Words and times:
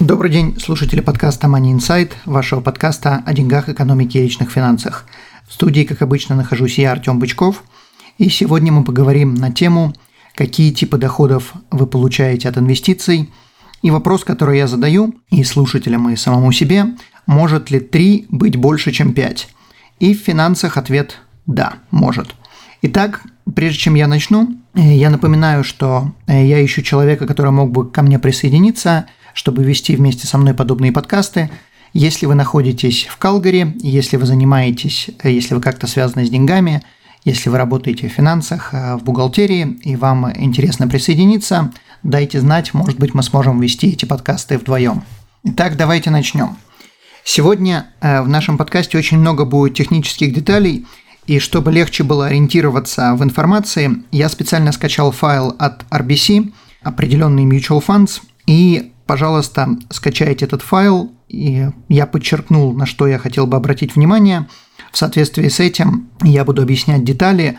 Добрый 0.00 0.28
день, 0.28 0.58
слушатели 0.58 1.00
подкаста 1.00 1.46
Money 1.46 1.76
Insight, 1.76 2.10
вашего 2.24 2.60
подкаста 2.60 3.22
о 3.24 3.32
деньгах, 3.32 3.68
экономике 3.68 4.18
и 4.18 4.22
личных 4.24 4.50
финансах. 4.50 5.06
В 5.46 5.52
студии, 5.52 5.84
как 5.84 6.02
обычно, 6.02 6.34
нахожусь 6.34 6.78
я, 6.78 6.90
Артем 6.90 7.20
Бычков, 7.20 7.62
и 8.18 8.28
сегодня 8.28 8.72
мы 8.72 8.82
поговорим 8.82 9.34
на 9.36 9.52
тему, 9.52 9.94
какие 10.34 10.72
типы 10.72 10.98
доходов 10.98 11.54
вы 11.70 11.86
получаете 11.86 12.48
от 12.48 12.58
инвестиций, 12.58 13.32
и 13.82 13.92
вопрос, 13.92 14.24
который 14.24 14.58
я 14.58 14.66
задаю 14.66 15.14
и 15.30 15.44
слушателям, 15.44 16.10
и 16.10 16.16
самому 16.16 16.50
себе, 16.50 16.86
может 17.26 17.70
ли 17.70 17.78
3 17.78 18.26
быть 18.30 18.56
больше, 18.56 18.90
чем 18.90 19.14
5? 19.14 19.48
И 20.00 20.12
в 20.12 20.18
финансах 20.18 20.76
ответ– 20.76 21.20
да, 21.46 21.74
может. 21.92 22.34
Итак, 22.82 23.22
прежде 23.54 23.78
чем 23.78 23.94
я 23.94 24.08
начну, 24.08 24.58
я 24.74 25.08
напоминаю, 25.08 25.62
что 25.62 26.12
я 26.26 26.64
ищу 26.64 26.82
человека, 26.82 27.28
который 27.28 27.52
мог 27.52 27.70
бы 27.70 27.88
ко 27.88 28.02
мне 28.02 28.18
присоединиться– 28.18 29.06
чтобы 29.34 29.62
вести 29.64 29.94
вместе 29.94 30.26
со 30.26 30.38
мной 30.38 30.54
подобные 30.54 30.92
подкасты. 30.92 31.50
Если 31.92 32.24
вы 32.26 32.34
находитесь 32.34 33.06
в 33.10 33.18
Калгари, 33.18 33.76
если 33.80 34.16
вы 34.16 34.26
занимаетесь, 34.26 35.10
э, 35.22 35.30
если 35.30 35.54
вы 35.54 35.60
как-то 35.60 35.86
связаны 35.86 36.24
с 36.24 36.30
деньгами, 36.30 36.82
если 37.24 37.50
вы 37.50 37.58
работаете 37.58 38.08
в 38.08 38.12
финансах, 38.12 38.72
э, 38.72 38.96
в 38.96 39.04
бухгалтерии, 39.04 39.78
и 39.82 39.96
вам 39.96 40.32
интересно 40.36 40.88
присоединиться, 40.88 41.72
дайте 42.02 42.40
знать, 42.40 42.72
может 42.72 42.98
быть, 42.98 43.14
мы 43.14 43.22
сможем 43.22 43.60
вести 43.60 43.88
эти 43.88 44.04
подкасты 44.04 44.56
вдвоем. 44.56 45.02
Итак, 45.44 45.76
давайте 45.76 46.10
начнем. 46.10 46.56
Сегодня 47.24 47.86
э, 48.00 48.22
в 48.22 48.28
нашем 48.28 48.56
подкасте 48.56 48.98
очень 48.98 49.18
много 49.18 49.44
будет 49.44 49.74
технических 49.74 50.32
деталей, 50.32 50.86
и 51.26 51.38
чтобы 51.38 51.72
легче 51.72 52.04
было 52.04 52.26
ориентироваться 52.26 53.14
в 53.14 53.24
информации, 53.24 54.04
я 54.10 54.28
специально 54.28 54.72
скачал 54.72 55.10
файл 55.10 55.56
от 55.58 55.84
RBC, 55.90 56.52
определенный 56.82 57.44
mutual 57.44 57.82
funds, 57.84 58.20
и 58.46 58.92
пожалуйста, 59.06 59.68
скачайте 59.90 60.44
этот 60.44 60.62
файл, 60.62 61.12
и 61.28 61.68
я 61.88 62.06
подчеркнул, 62.06 62.72
на 62.72 62.86
что 62.86 63.06
я 63.06 63.18
хотел 63.18 63.46
бы 63.46 63.56
обратить 63.56 63.96
внимание. 63.96 64.46
В 64.92 64.98
соответствии 64.98 65.48
с 65.48 65.60
этим 65.60 66.08
я 66.22 66.44
буду 66.44 66.62
объяснять 66.62 67.04
детали 67.04 67.58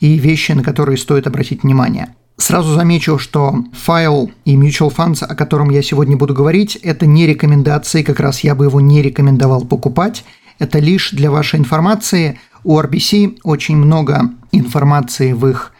и 0.00 0.18
вещи, 0.18 0.52
на 0.52 0.62
которые 0.62 0.98
стоит 0.98 1.26
обратить 1.26 1.62
внимание. 1.62 2.14
Сразу 2.36 2.74
замечу, 2.74 3.18
что 3.18 3.64
файл 3.72 4.32
и 4.44 4.56
Mutual 4.56 4.94
Funds, 4.94 5.24
о 5.24 5.34
котором 5.36 5.70
я 5.70 5.82
сегодня 5.82 6.16
буду 6.16 6.34
говорить, 6.34 6.76
это 6.76 7.06
не 7.06 7.26
рекомендации, 7.26 8.02
как 8.02 8.18
раз 8.18 8.40
я 8.40 8.56
бы 8.56 8.64
его 8.64 8.80
не 8.80 9.02
рекомендовал 9.02 9.64
покупать. 9.64 10.24
Это 10.58 10.80
лишь 10.80 11.10
для 11.12 11.30
вашей 11.30 11.60
информации. 11.60 12.40
У 12.64 12.78
RBC 12.78 13.38
очень 13.44 13.76
много 13.76 14.30
информации 14.50 15.32
в 15.32 15.46
их 15.46 15.72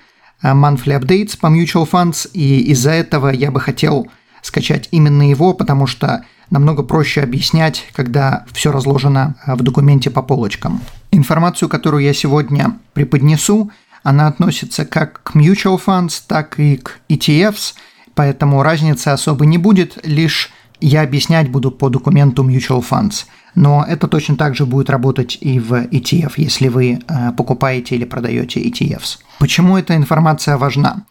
э, 0.42 0.52
monthly 0.52 0.98
updates 0.98 1.36
по 1.38 1.46
Mutual 1.48 1.88
Funds, 1.90 2.30
и 2.32 2.60
из-за 2.70 2.90
этого 2.92 3.30
я 3.30 3.50
бы 3.50 3.60
хотел 3.60 4.06
скачать 4.44 4.88
именно 4.90 5.28
его, 5.28 5.54
потому 5.54 5.86
что 5.86 6.24
намного 6.50 6.82
проще 6.82 7.22
объяснять, 7.22 7.86
когда 7.94 8.44
все 8.52 8.70
разложено 8.70 9.36
э, 9.46 9.54
в 9.54 9.62
документе 9.62 10.10
по 10.10 10.22
полочкам. 10.22 10.80
Информацию, 11.10 11.68
которую 11.68 12.04
я 12.04 12.12
сегодня 12.12 12.78
преподнесу, 12.92 13.70
она 14.02 14.26
относится 14.28 14.84
как 14.84 15.22
к 15.22 15.34
mutual 15.34 15.80
funds, 15.84 16.22
так 16.26 16.60
и 16.60 16.76
к 16.76 17.00
ETFs, 17.08 17.74
поэтому 18.14 18.62
разницы 18.62 19.08
особо 19.08 19.46
не 19.46 19.56
будет, 19.56 19.98
лишь 20.04 20.52
я 20.80 21.00
объяснять 21.00 21.48
буду 21.48 21.70
по 21.70 21.88
документу 21.88 22.44
mutual 22.44 22.84
funds. 22.88 23.24
Но 23.54 23.82
это 23.88 24.08
точно 24.08 24.36
так 24.36 24.54
же 24.54 24.66
будет 24.66 24.90
работать 24.90 25.38
и 25.40 25.58
в 25.58 25.72
ETF, 25.72 26.34
если 26.36 26.68
вы 26.68 26.98
э, 26.98 27.32
покупаете 27.32 27.94
или 27.94 28.04
продаете 28.04 28.60
ETFs. 28.60 29.20
Почему 29.38 29.78
эта 29.78 29.96
информация 29.96 30.58
важна? 30.58 31.04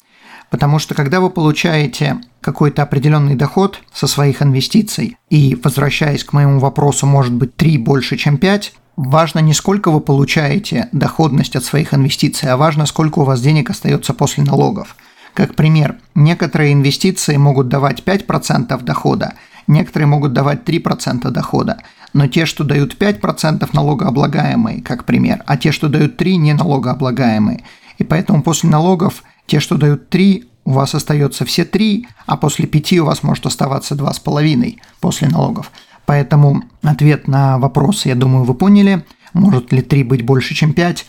Потому 0.50 0.80
что 0.80 0.96
когда 0.96 1.20
вы 1.20 1.30
получаете 1.30 2.22
какой-то 2.42 2.84
определенный 2.84 3.36
доход 3.36 3.82
со 3.94 4.08
своих 4.08 4.42
инвестиций, 4.42 5.18
и 5.30 5.58
возвращаясь 5.64 6.24
к 6.24 6.34
моему 6.34 6.60
вопросу, 6.60 7.06
может 7.06 7.34
быть 7.34 7.56
3 7.56 7.78
больше, 7.80 8.18
чем 8.18 8.38
5, 8.38 8.74
важно 8.96 9.40
не 9.40 9.54
сколько 9.54 9.90
вы 9.92 10.00
получаете 10.02 10.90
доходность 10.92 11.56
от 11.56 11.64
своих 11.64 11.94
инвестиций, 11.94 12.50
а 12.50 12.58
важно, 12.58 12.86
сколько 12.86 13.20
у 13.20 13.24
вас 13.24 13.42
денег 13.42 13.70
остается 13.70 14.14
после 14.14 14.44
налогов. 14.44 14.96
Как 15.34 15.56
пример, 15.56 15.96
некоторые 16.14 16.74
инвестиции 16.74 17.38
могут 17.38 17.68
давать 17.68 18.04
5% 18.04 18.84
дохода, 18.84 19.34
некоторые 19.66 20.08
могут 20.08 20.34
давать 20.34 20.64
3% 20.64 21.30
дохода, 21.32 21.80
но 22.14 22.28
те, 22.28 22.46
что 22.46 22.64
дают 22.64 22.96
5% 23.02 23.68
налогооблагаемые, 23.74 24.84
как 24.84 25.06
пример, 25.06 25.42
а 25.48 25.58
те, 25.58 25.72
что 25.72 25.90
дают 25.90 26.18
3, 26.18 26.38
не 26.38 26.54
налогооблагаемые. 26.54 27.64
И 27.98 28.04
поэтому 28.04 28.44
после 28.44 28.70
налогов 28.70 29.24
те, 29.46 29.60
что 29.60 29.78
дают 29.78 30.10
3, 30.10 30.46
у 30.66 30.72
вас 30.72 30.96
остается 30.96 31.46
все 31.46 31.66
3, 31.66 32.08
а 32.26 32.38
после 32.38 32.68
5 32.68 32.94
у 33.00 33.06
вас 33.06 33.24
может 33.24 33.46
оставаться 33.46 33.96
2,5 33.96 34.78
после 35.00 35.28
налогов. 35.28 35.72
Поэтому 36.06 36.64
ответ 36.82 37.28
на 37.28 37.58
вопрос, 37.58 38.06
я 38.06 38.16
думаю, 38.16 38.44
вы 38.44 38.54
поняли. 38.54 39.06
Может 39.34 39.72
ли 39.72 39.82
3 39.82 40.04
быть 40.04 40.24
больше, 40.24 40.54
чем 40.54 40.74
5? 40.74 41.06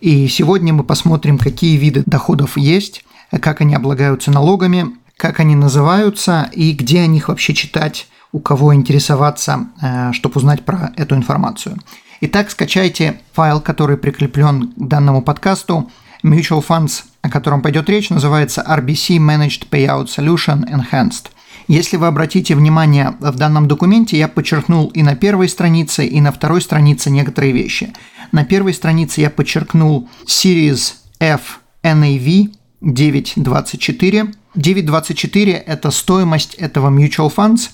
И 0.00 0.26
сегодня 0.28 0.72
мы 0.72 0.84
посмотрим, 0.84 1.38
какие 1.38 1.76
виды 1.76 2.02
доходов 2.06 2.56
есть, 2.56 3.04
как 3.30 3.60
они 3.60 3.74
облагаются 3.74 4.30
налогами, 4.30 4.96
как 5.16 5.40
они 5.40 5.54
называются 5.54 6.50
и 6.52 6.72
где 6.72 7.00
о 7.02 7.06
них 7.06 7.28
вообще 7.28 7.54
читать, 7.54 8.08
у 8.32 8.40
кого 8.40 8.74
интересоваться, 8.74 9.68
э, 9.80 10.12
чтобы 10.12 10.38
узнать 10.38 10.64
про 10.64 10.92
эту 10.96 11.14
информацию. 11.14 11.78
Итак, 12.20 12.50
скачайте 12.50 13.20
файл, 13.32 13.60
который 13.60 13.96
прикреплен 13.96 14.72
к 14.72 14.88
данному 14.88 15.22
подкасту 15.22 15.90
Mutual 16.22 16.64
Funds, 16.66 17.02
о 17.20 17.28
котором 17.28 17.62
пойдет 17.62 17.88
речь, 17.88 18.10
называется 18.10 18.64
RBC 18.68 19.18
Managed 19.18 19.68
Payout 19.70 20.06
Solution 20.06 20.64
Enhanced. 20.68 21.26
Если 21.68 21.96
вы 21.96 22.06
обратите 22.06 22.54
внимание, 22.54 23.14
в 23.20 23.36
данном 23.36 23.68
документе 23.68 24.18
я 24.18 24.28
подчеркнул 24.28 24.88
и 24.88 25.02
на 25.02 25.14
первой 25.14 25.48
странице, 25.48 26.06
и 26.06 26.20
на 26.20 26.32
второй 26.32 26.60
странице 26.60 27.10
некоторые 27.10 27.52
вещи. 27.52 27.92
На 28.30 28.44
первой 28.44 28.74
странице 28.74 29.20
я 29.20 29.30
подчеркнул 29.30 30.08
Series 30.26 30.94
F 31.20 31.60
NAV 31.82 32.50
924. 32.80 34.34
924– 34.54 35.52
это 35.66 35.90
стоимость 35.90 36.54
этого 36.54 36.90
Mutual 36.90 37.32
Funds, 37.34 37.70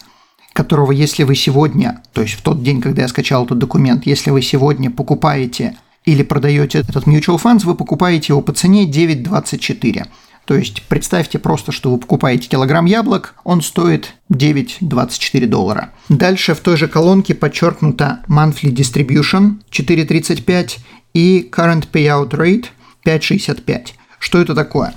которого 0.53 0.93
если 0.93 1.25
вы 1.25 1.35
сегодня, 1.35 2.03
то 2.13 2.23
есть 2.23 2.35
в 2.35 2.43
тот 2.43 2.63
день, 2.63 2.81
когда 2.81 3.03
я 3.03 3.09
скачал 3.09 3.45
этот 3.45 3.59
документ, 3.59 4.07
если 4.07 4.31
вы 4.31 4.43
сегодня 4.43 4.91
покупаете– 4.91 5.77
или 6.09 6.23
продаете 6.23 6.79
этот 6.79 7.07
mutual 7.07 7.39
funds, 7.39 7.65
вы 7.65 7.75
покупаете 7.75 8.33
его 8.33 8.41
по 8.41 8.53
цене 8.53 8.91
9,24. 8.91 10.07
То 10.47 10.55
есть 10.55 10.83
представьте 10.89 11.39
просто, 11.39 11.71
что 11.71 11.91
вы 11.93 11.99
покупаете 11.99 12.49
килограмм 12.49 12.87
яблок, 12.87 13.35
он 13.45 13.61
стоит 13.61 14.15
9,24 14.33 15.47
доллара. 15.47 15.93
Дальше 16.09 16.55
в 16.55 16.61
той 16.61 16.79
же 16.79 16.89
колонке 16.89 17.35
подчеркнуто 17.35 18.21
monthly 18.27 18.73
distribution 18.73 19.57
4,35 19.71 20.79
и 21.13 21.47
current 21.53 21.89
payout 21.93 22.31
rate 22.31 22.69
5,65. 23.05 23.89
что 24.19 24.41
это 24.41 24.55
такое? 24.55 24.95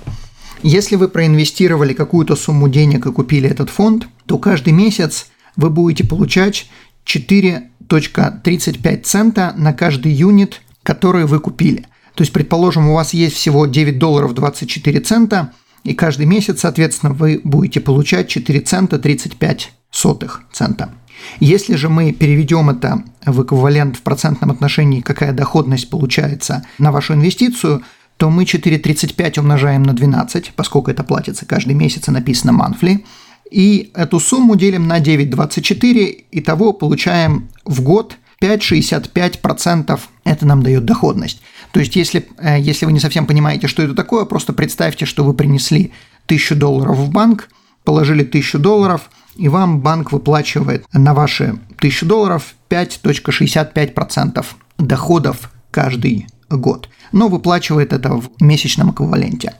Если 0.62 0.96
вы 0.96 1.08
проинвестировали 1.08 1.92
какую-то 1.92 2.36
сумму 2.36 2.70
денег 2.70 3.04
и 3.04 3.12
купили 3.12 3.50
этот 3.50 3.68
фонд, 3.68 4.08
то 4.24 4.38
каждый 4.38 4.72
месяц 4.72 5.26
вы 5.56 5.68
будете 5.68 6.04
получать 6.04 6.70
4.35 7.04 9.02
цента 9.02 9.52
на 9.58 9.74
каждый 9.74 10.12
юнит 10.12 10.62
которые 10.82 11.26
вы 11.26 11.40
купили. 11.40 11.86
То 12.14 12.22
есть, 12.22 12.32
предположим, 12.32 12.88
у 12.88 12.94
вас 12.94 13.14
есть 13.14 13.36
всего 13.36 13.66
9 13.66 13.98
долларов 13.98 14.34
24 14.34 15.00
цента, 15.00 15.52
и 15.84 15.94
каждый 15.94 16.26
месяц, 16.26 16.60
соответственно, 16.60 17.12
вы 17.12 17.40
будете 17.42 17.80
получать 17.80 18.28
4 18.28 18.60
цента 18.60 18.98
35 18.98 19.72
сотых 19.90 20.42
цента. 20.52 20.92
Если 21.40 21.76
же 21.76 21.88
мы 21.88 22.12
переведем 22.12 22.70
это 22.70 23.02
в 23.24 23.42
эквивалент 23.42 23.96
в 23.96 24.02
процентном 24.02 24.50
отношении, 24.50 25.00
какая 25.00 25.32
доходность 25.32 25.88
получается 25.90 26.64
на 26.78 26.92
вашу 26.92 27.14
инвестицию, 27.14 27.82
то 28.16 28.30
мы 28.30 28.44
4,35 28.44 29.40
умножаем 29.40 29.82
на 29.82 29.92
12, 29.94 30.52
поскольку 30.54 30.90
это 30.90 31.04
платится 31.04 31.46
каждый 31.46 31.74
месяц 31.74 32.08
и 32.08 32.10
написано 32.10 32.52
monthly, 32.52 33.04
и 33.50 33.90
эту 33.94 34.18
сумму 34.20 34.56
делим 34.56 34.86
на 34.86 35.00
9,24, 35.00 36.24
и 36.30 36.40
того 36.40 36.72
получаем 36.72 37.48
в 37.64 37.82
год 37.82 38.16
5-65% 38.42 40.00
это 40.24 40.46
нам 40.46 40.62
дает 40.62 40.84
доходность. 40.84 41.40
То 41.70 41.80
есть, 41.80 41.94
если, 41.94 42.28
э, 42.38 42.60
если 42.60 42.86
вы 42.86 42.92
не 42.92 43.00
совсем 43.00 43.26
понимаете, 43.26 43.68
что 43.68 43.82
это 43.82 43.94
такое, 43.94 44.24
просто 44.24 44.52
представьте, 44.52 45.06
что 45.06 45.24
вы 45.24 45.32
принесли 45.32 45.92
1000 46.26 46.56
долларов 46.56 46.96
в 46.96 47.10
банк, 47.10 47.48
положили 47.84 48.24
1000 48.24 48.58
долларов, 48.58 49.10
и 49.36 49.48
вам 49.48 49.80
банк 49.80 50.12
выплачивает 50.12 50.84
на 50.92 51.14
ваши 51.14 51.58
1000 51.78 52.06
долларов 52.06 52.54
5.65% 52.68 54.44
доходов 54.78 55.50
каждый 55.70 56.26
год. 56.50 56.88
Но 57.12 57.28
выплачивает 57.28 57.92
это 57.92 58.10
в 58.14 58.30
месячном 58.40 58.90
эквиваленте. 58.90 59.54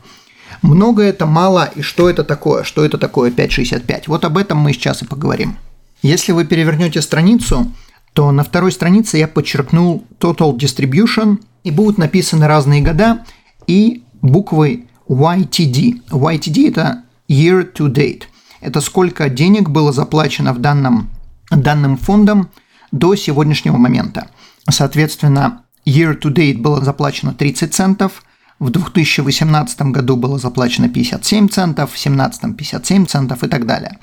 Много 0.61 1.03
это, 1.03 1.27
мало, 1.27 1.71
и 1.75 1.83
что 1.83 2.11
это 2.11 2.25
такое? 2.25 2.65
Что 2.65 2.85
это 2.85 2.99
такое 2.99 3.31
5.65? 3.31 4.05
Вот 4.07 4.25
об 4.25 4.37
этом 4.37 4.59
мы 4.59 4.73
сейчас 4.73 5.03
и 5.03 5.07
поговорим. 5.07 5.57
Если 6.03 6.33
вы 6.33 6.45
перевернете 6.45 7.01
страницу, 7.01 7.73
то 8.13 8.31
на 8.31 8.45
второй 8.45 8.73
странице 8.73 9.19
я 9.19 9.29
подчеркнул 9.29 10.05
Total 10.19 10.57
Distribution, 10.57 11.39
и 11.65 11.71
будут 11.71 11.99
написаны 11.99 12.47
разные 12.47 12.83
года 12.83 13.25
и 13.67 14.05
буквы 14.21 14.87
YTD. 15.09 16.03
YTD– 16.11 16.69
это 16.71 17.05
Year 17.29 17.73
to 17.73 17.93
Date. 17.93 18.25
Это 18.61 18.81
сколько 18.81 19.29
денег 19.29 19.71
было 19.71 19.93
заплачено 19.93 20.53
в 20.53 20.59
данном, 20.59 21.11
данным 21.51 21.97
фондом 21.97 22.51
до 22.91 23.15
сегодняшнего 23.15 23.77
момента. 23.77 24.29
Соответственно, 24.69 25.63
Year 25.87 26.19
to 26.21 26.33
Date 26.33 26.59
было 26.59 26.85
заплачено 26.85 27.33
30 27.33 27.75
центов, 27.75 28.23
в 28.59 28.71
2018 28.71 29.83
году 29.83 30.17
было 30.17 30.39
заплачено 30.39 30.89
57 30.89 31.49
центов, 31.49 31.91
в 31.91 31.95
2017 31.95 32.57
57 32.57 33.07
центов 33.07 33.43
и 33.43 33.49
так 33.49 33.67
далее. 33.67 33.99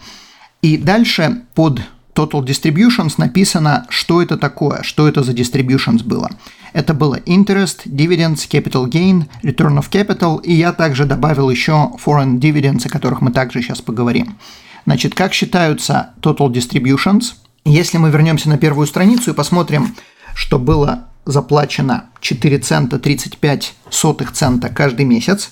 И 0.62 0.76
дальше 0.76 1.44
под 1.56 1.80
Total 2.19 2.44
Distributions 2.44 3.13
написано, 3.18 3.86
что 3.88 4.21
это 4.21 4.38
такое, 4.38 4.83
что 4.83 5.07
это 5.07 5.24
за 5.24 5.31
distributions 5.31 6.04
было. 6.04 6.30
Это 6.74 6.94
было 6.94 7.16
Interest, 7.21 7.86
Dividends, 7.86 8.45
Capital 8.50 8.89
Gain, 8.89 9.30
Return 9.42 9.80
of 9.80 9.89
Capital, 9.89 10.42
и 10.44 10.51
я 10.54 10.74
также 10.74 11.06
добавил 11.06 11.50
еще 11.50 11.92
Foreign 12.06 12.38
Dividends, 12.38 12.86
о 12.86 12.89
которых 12.89 13.21
мы 13.21 13.31
также 13.31 13.62
сейчас 13.62 13.80
поговорим. 13.81 14.38
Значит, 14.86 15.16
как 15.16 15.33
считаются 15.33 16.10
Total 16.21 16.51
Distributions? 16.51 17.36
Если 17.63 17.98
мы 17.98 18.10
вернемся 18.10 18.50
на 18.50 18.57
первую 18.57 18.86
страницу 18.86 19.31
и 19.31 19.33
посмотрим, 19.33 19.95
что 20.36 20.60
было 20.60 21.06
заплачено 21.25 22.10
4 22.19 22.60
цента 22.60 23.00
35 23.00 23.75
сотых 23.89 24.33
цента 24.33 24.68
каждый 24.68 25.06
месяц, 25.06 25.50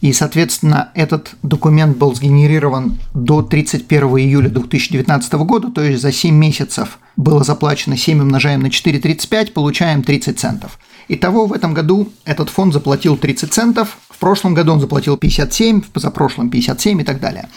и, 0.00 0.14
соответственно, 0.14 0.90
этот 0.94 1.34
документ 1.42 1.96
был 1.98 2.14
сгенерирован 2.14 2.98
до 3.12 3.42
31 3.42 4.02
июля 4.18 4.48
2019 4.48 5.32
года, 5.34 5.70
то 5.70 5.82
есть 5.82 6.00
за 6.00 6.10
7 6.10 6.34
месяцев 6.34 6.98
было 7.16 7.44
заплачено 7.44 7.96
7 7.96 8.20
умножаем 8.20 8.60
на 8.60 8.68
4,35, 8.68 9.52
получаем 9.52 10.02
30 10.02 10.38
центов. 10.38 10.78
Итого 11.08 11.46
в 11.46 11.52
этом 11.52 11.74
году 11.74 12.10
этот 12.24 12.48
фонд 12.48 12.72
заплатил 12.72 13.18
30 13.18 13.52
центов, 13.52 13.98
в 14.08 14.18
прошлом 14.18 14.54
году 14.54 14.72
он 14.72 14.80
заплатил 14.80 15.18
57, 15.18 15.82
в 15.82 15.88
позапрошлом 15.90 16.50
57 16.50 17.00
и 17.00 17.04
так 17.04 17.20
далее. 17.20 17.48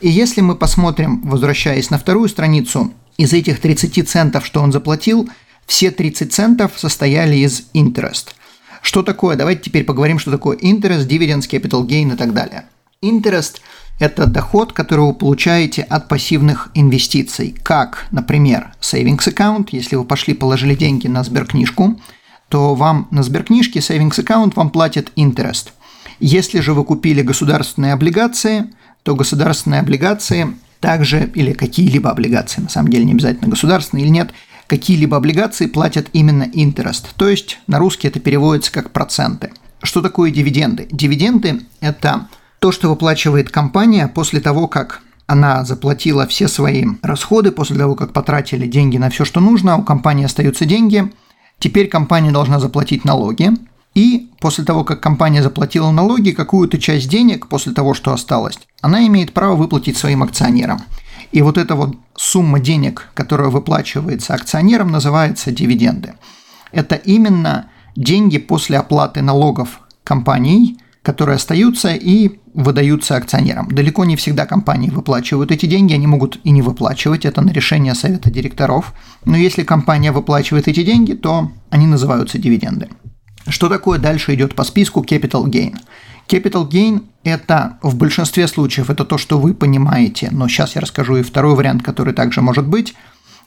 И 0.00 0.08
если 0.08 0.40
мы 0.40 0.56
посмотрим, 0.56 1.20
возвращаясь 1.22 1.90
на 1.90 1.98
вторую 1.98 2.28
страницу, 2.28 2.92
из 3.18 3.34
этих 3.34 3.60
30 3.60 4.08
центов, 4.08 4.46
что 4.46 4.62
он 4.62 4.72
заплатил, 4.72 5.28
все 5.66 5.90
30 5.90 6.32
центов 6.32 6.72
состояли 6.76 7.36
из 7.36 7.64
interest– 7.74 8.28
что 8.82 9.02
такое? 9.02 9.36
Давайте 9.36 9.62
теперь 9.62 9.84
поговорим, 9.84 10.18
что 10.18 10.30
такое 10.30 10.56
interest, 10.58 11.06
dividends, 11.06 11.48
capital 11.48 11.86
gain 11.86 12.12
и 12.12 12.16
так 12.16 12.34
далее. 12.34 12.64
Interest– 13.02 13.60
это 14.00 14.26
доход, 14.26 14.72
который 14.72 15.06
вы 15.06 15.14
получаете 15.14 15.82
от 15.82 16.08
пассивных 16.08 16.70
инвестиций, 16.74 17.54
как, 17.62 18.06
например, 18.10 18.74
savings 18.80 19.32
account, 19.32 19.68
если 19.70 19.96
вы 19.96 20.04
пошли 20.04 20.34
положили 20.34 20.74
деньги 20.74 21.06
на 21.06 21.22
сберкнижку, 21.22 22.00
то 22.48 22.74
вам 22.74 23.06
на 23.12 23.22
сберкнижке 23.22 23.78
savings 23.78 24.18
account 24.22 24.52
вам 24.56 24.70
платит 24.70 25.12
interest. 25.16 25.68
Если 26.18 26.60
же 26.60 26.74
вы 26.74 26.84
купили 26.84 27.22
государственные 27.22 27.92
облигации, 27.92 28.66
то 29.04 29.14
государственные 29.14 29.80
облигации 29.80 30.56
также, 30.80 31.30
или 31.34 31.52
какие-либо 31.52 32.10
облигации, 32.10 32.60
на 32.60 32.68
самом 32.68 32.90
деле 32.90 33.04
не 33.04 33.12
обязательно 33.12 33.48
государственные 33.48 34.04
или 34.04 34.12
нет– 34.12 34.32
какие-либо 34.72 35.18
облигации 35.18 35.66
платят 35.66 36.08
именно 36.14 36.44
interest, 36.44 37.08
то 37.18 37.28
есть 37.28 37.58
на 37.66 37.78
русский 37.78 38.08
это 38.08 38.20
переводится 38.20 38.72
как 38.72 38.90
проценты. 38.90 39.52
Что 39.82 40.00
такое 40.00 40.30
дивиденды? 40.30 40.88
Дивиденды– 40.90 41.60
это 41.80 42.28
то, 42.58 42.72
что 42.72 42.88
выплачивает 42.88 43.50
компания 43.50 44.08
после 44.08 44.40
того, 44.40 44.68
как 44.68 45.02
она 45.26 45.62
заплатила 45.66 46.26
все 46.26 46.48
свои 46.48 46.86
расходы, 47.02 47.52
после 47.52 47.76
того, 47.76 47.94
как 47.94 48.14
потратили 48.14 48.66
деньги 48.66 48.96
на 48.96 49.10
все, 49.10 49.26
что 49.26 49.40
нужно, 49.40 49.76
у 49.76 49.82
компании 49.82 50.24
остаются 50.24 50.64
деньги, 50.64 51.12
теперь 51.58 51.88
компания 51.88 52.30
должна 52.30 52.58
заплатить 52.58 53.04
налоги, 53.04 53.50
и 53.94 54.30
после 54.40 54.64
того, 54.64 54.84
как 54.84 55.02
компания 55.02 55.42
заплатила 55.42 55.90
налоги, 55.90 56.30
какую-то 56.30 56.78
часть 56.78 57.10
денег, 57.10 57.48
после 57.48 57.74
того, 57.74 57.92
что 57.92 58.14
осталось, 58.14 58.58
она 58.80 59.06
имеет 59.06 59.34
право 59.34 59.54
выплатить 59.54 59.98
своим 59.98 60.22
акционерам. 60.22 60.80
И 61.32 61.42
вот 61.42 61.58
эта 61.58 61.74
вот 61.74 61.96
сумма 62.14 62.60
денег, 62.60 63.08
которая 63.14 63.48
выплачивается 63.48 64.34
акционерам, 64.34 64.90
называется 64.92 65.50
дивиденды. 65.50 66.14
Это 66.70 66.94
именно 66.94 67.70
деньги 67.96 68.38
после 68.38 68.78
оплаты 68.78 69.22
налогов 69.22 69.80
компаний, 70.04 70.78
которые 71.02 71.36
остаются 71.36 71.94
и 71.94 72.38
выдаются 72.54 73.16
акционерам. 73.16 73.68
Далеко 73.70 74.04
не 74.04 74.16
всегда 74.16 74.46
компании 74.46 74.90
выплачивают 74.90 75.50
эти 75.50 75.66
деньги, 75.66 75.94
они 75.94 76.06
могут 76.06 76.38
и 76.44 76.50
не 76.50 76.62
выплачивать, 76.62 77.24
это 77.24 77.40
на 77.40 77.50
решение 77.50 77.94
совета 77.94 78.30
директоров. 78.30 78.94
Но 79.24 79.36
если 79.36 79.64
компания 79.64 80.12
выплачивает 80.12 80.68
эти 80.68 80.84
деньги, 80.84 81.14
то 81.14 81.50
они 81.70 81.86
называются 81.86 82.38
дивиденды. 82.38 82.88
Что 83.48 83.68
такое 83.68 83.98
дальше 83.98 84.34
идет 84.34 84.54
по 84.54 84.64
списку 84.64 85.02
capital 85.02 85.46
gain? 85.46 85.76
Capital 86.32 86.66
gain– 86.66 87.04
это 87.24 87.76
в 87.82 87.94
большинстве 87.94 88.48
случаев 88.48 88.88
это 88.88 89.04
то, 89.04 89.18
что 89.18 89.38
вы 89.38 89.52
понимаете, 89.52 90.30
но 90.30 90.48
сейчас 90.48 90.74
я 90.74 90.80
расскажу 90.80 91.16
и 91.16 91.22
второй 91.22 91.54
вариант, 91.54 91.82
который 91.82 92.14
также 92.14 92.40
может 92.40 92.66
быть. 92.66 92.94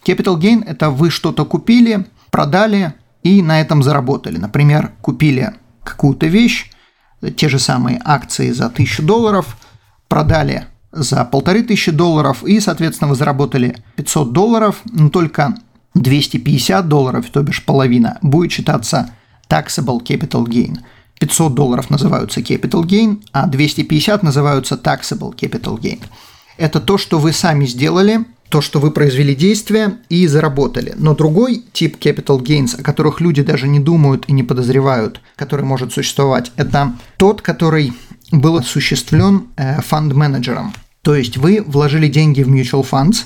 Capital 0.06 0.40
gain– 0.40 0.64
это 0.68 0.92
вы 0.92 1.10
что-то 1.10 1.46
купили, 1.46 2.06
продали 2.30 2.94
и 3.24 3.42
на 3.42 3.60
этом 3.60 3.82
заработали. 3.82 4.38
Например, 4.38 4.92
купили 5.02 5.56
какую-то 5.84 6.28
вещь, 6.28 6.70
те 7.36 7.50
же 7.50 7.58
самые 7.58 8.00
акции 8.06 8.52
за 8.52 8.68
1000 8.68 9.02
долларов, 9.02 9.58
продали 10.08 10.66
за 10.92 11.26
полторы 11.26 11.64
тысячи 11.64 11.90
долларов 11.90 12.44
и, 12.44 12.60
соответственно, 12.60 13.10
вы 13.10 13.16
заработали 13.16 13.78
500 13.96 14.32
долларов, 14.32 14.82
но 14.86 15.10
только 15.10 15.56
250 15.96 16.88
долларов, 16.88 17.26
то 17.32 17.42
бишь 17.42 17.66
половина, 17.66 18.20
будет 18.22 18.52
считаться 18.52 19.10
taxable 19.50 20.06
capital 20.06 20.46
gain– 20.46 20.78
500 21.19 21.53
долларов 21.53 21.89
называются 21.89 22.41
capital 22.41 22.83
gain, 22.83 23.23
а 23.31 23.47
250 23.47 24.23
называются 24.23 24.75
taxable 24.75 25.35
capital 25.35 25.79
gain. 25.79 26.01
Это 26.57 26.79
то, 26.79 26.97
что 26.97 27.19
вы 27.19 27.31
сами 27.33 27.65
сделали, 27.65 28.25
то, 28.50 28.62
что 28.62 28.79
вы 28.79 28.91
произвели 28.91 29.35
действие 29.35 29.97
и 30.09 30.27
заработали. 30.27 30.94
Но 30.97 31.15
другой 31.15 31.63
тип 31.73 31.98
capital 32.00 32.39
gains, 32.39 32.79
о 32.79 32.84
которых 32.84 33.19
люди 33.19 33.41
даже 33.41 33.67
не 33.67 33.79
думают 33.79 34.25
и 34.27 34.34
не 34.34 34.43
подозревают, 34.43 35.22
который 35.36 35.65
может 35.65 35.93
существовать, 35.93 36.51
это 36.55 36.93
тот, 37.17 37.41
который 37.41 37.93
был 38.31 38.57
осуществлен 38.57 39.48
э, 39.57 39.81
фонд-менеджером. 39.81 40.74
То 41.01 41.15
есть 41.15 41.38
вы 41.38 41.63
вложили 41.65 42.07
деньги 42.07 42.43
в 42.43 42.50
mutual 42.50 42.88
funds, 42.89 43.25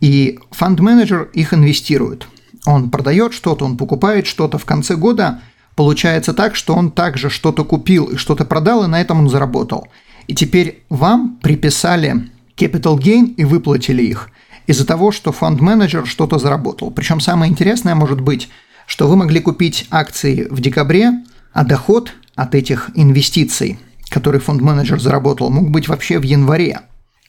и 0.00 0.38
фонд-менеджер 0.50 1.30
их 1.34 1.52
инвестирует. 1.52 2.26
Он 2.64 2.90
продает 2.90 3.34
что-то, 3.34 3.64
он 3.64 3.76
покупает 3.76 4.26
что-то 4.26 4.58
в 4.58 4.64
конце 4.64 4.94
года– 4.94 5.40
Получается 5.78 6.34
так, 6.34 6.56
что 6.56 6.74
он 6.74 6.90
также 6.90 7.30
что-то 7.30 7.64
купил 7.64 8.06
и 8.06 8.16
что-то 8.16 8.44
продал, 8.44 8.82
и 8.82 8.88
на 8.88 9.00
этом 9.00 9.20
он 9.20 9.30
заработал. 9.30 9.86
И 10.26 10.34
теперь 10.34 10.82
вам 10.88 11.38
приписали 11.40 12.30
capital 12.56 12.98
gain 12.98 13.32
и 13.36 13.44
выплатили 13.44 14.02
их 14.02 14.28
из-за 14.66 14.84
того, 14.84 15.12
что 15.12 15.30
фонд-менеджер 15.30 16.04
что-то 16.04 16.40
заработал. 16.40 16.90
Причем 16.90 17.20
самое 17.20 17.52
интересное 17.52 17.94
может 17.94 18.20
быть, 18.20 18.48
что 18.88 19.06
вы 19.06 19.14
могли 19.14 19.38
купить 19.38 19.86
акции 19.92 20.48
в 20.50 20.60
декабре, 20.60 21.12
а 21.52 21.64
доход 21.64 22.12
от 22.34 22.56
этих 22.56 22.90
инвестиций, 22.96 23.78
которые 24.08 24.40
фонд-менеджер 24.40 25.00
заработал, 25.00 25.48
мог 25.48 25.70
быть 25.70 25.86
вообще 25.86 26.18
в 26.18 26.24
январе. 26.24 26.80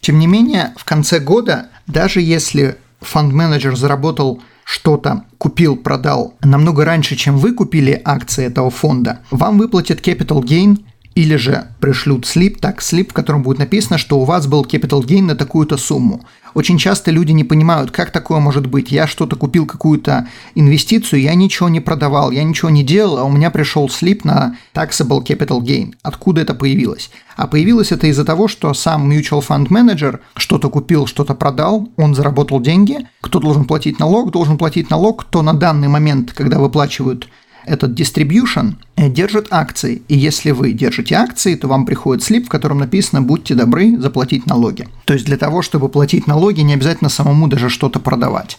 Тем 0.01 0.17
не 0.17 0.25
менее, 0.25 0.73
в 0.75 0.85
конце 0.85 1.19
года, 1.19 1.67
даже 1.85 2.19
если 2.19 2.77
фонд-менеджер 3.01 3.77
заработал 3.77 4.41
что-то 4.69 5.23
купил, 5.39 5.75
продал 5.75 6.35
намного 6.41 6.85
раньше, 6.85 7.15
чем 7.15 7.37
вы 7.37 7.53
купили 7.53 7.99
акции 8.05 8.45
этого 8.45 8.69
фонда, 8.69 9.21
вам 9.31 9.57
выплатят 9.57 9.99
capital 10.07 10.43
gain 10.43 10.85
или 11.19 11.35
же 11.35 11.67
пришлют 11.81 12.25
слип, 12.25 12.61
так, 12.61 12.81
слип, 12.81 13.09
в 13.09 13.13
котором 13.13 13.43
будет 13.43 13.59
написано, 13.59 13.97
что 13.97 14.21
у 14.21 14.23
вас 14.23 14.47
был 14.47 14.63
capital 14.63 15.01
gain 15.01 15.23
на 15.23 15.35
такую-то 15.35 15.75
сумму. 15.75 16.21
Очень 16.53 16.77
часто 16.77 17.11
люди 17.11 17.33
не 17.33 17.43
понимают, 17.43 17.91
как 17.91 18.11
такое 18.11 18.39
может 18.39 18.67
быть. 18.67 18.89
Я 18.89 19.05
что-то 19.05 19.35
купил, 19.35 19.65
какую-то 19.65 20.29
инвестицию, 20.55 21.21
я 21.21 21.35
ничего 21.35 21.67
не 21.67 21.81
продавал, 21.81 22.31
я 22.31 22.41
ничего 22.43 22.69
не 22.69 22.83
делал, 22.83 23.17
а 23.17 23.25
у 23.25 23.31
меня 23.31 23.51
пришел 23.51 23.89
слип 23.89 24.23
на 24.23 24.55
taxable 24.73 25.21
capital 25.21 25.59
gain. 25.59 25.93
Откуда 26.03 26.39
это 26.39 26.53
появилось? 26.53 27.11
А 27.35 27.47
появилось 27.47 27.91
это 27.91 28.07
из-за 28.07 28.23
того, 28.23 28.47
что 28.47 28.73
сам 28.73 29.11
mutual 29.11 29.45
fund 29.45 29.67
manager 29.67 30.19
что-то 30.37 30.69
купил, 30.69 31.05
что-то 31.05 31.35
продал, 31.35 31.89
он 31.97 32.15
заработал 32.15 32.61
деньги. 32.61 33.09
Кто 33.19 33.39
должен 33.39 33.65
платить 33.65 33.99
налог? 33.99 34.31
Должен 34.31 34.57
платить 34.57 34.89
налог, 34.89 35.25
кто 35.25 35.41
на 35.41 35.53
данный 35.53 35.89
момент, 35.89 36.31
когда 36.31 36.59
выплачивают 36.59 37.27
этот 37.69 37.91
distribution 37.91 38.75
э, 38.95 39.09
держит 39.09 39.47
акции. 39.51 40.01
И 40.07 40.17
если 40.17 40.51
вы 40.51 40.73
держите 40.73 41.15
акции, 41.15 41.55
то 41.55 41.67
вам 41.67 41.85
приходит 41.85 42.23
слип, 42.23 42.47
в 42.47 42.49
котором 42.49 42.79
написано 42.79 43.21
«Будьте 43.21 43.55
добры 43.55 43.97
заплатить 43.97 44.45
налоги». 44.47 44.87
То 45.05 45.13
есть 45.13 45.25
для 45.25 45.37
того, 45.37 45.61
чтобы 45.61 45.87
платить 45.87 46.27
налоги, 46.27 46.61
не 46.61 46.73
обязательно 46.73 47.09
самому 47.09 47.47
даже 47.47 47.69
что-то 47.69 47.99
продавать. 47.99 48.57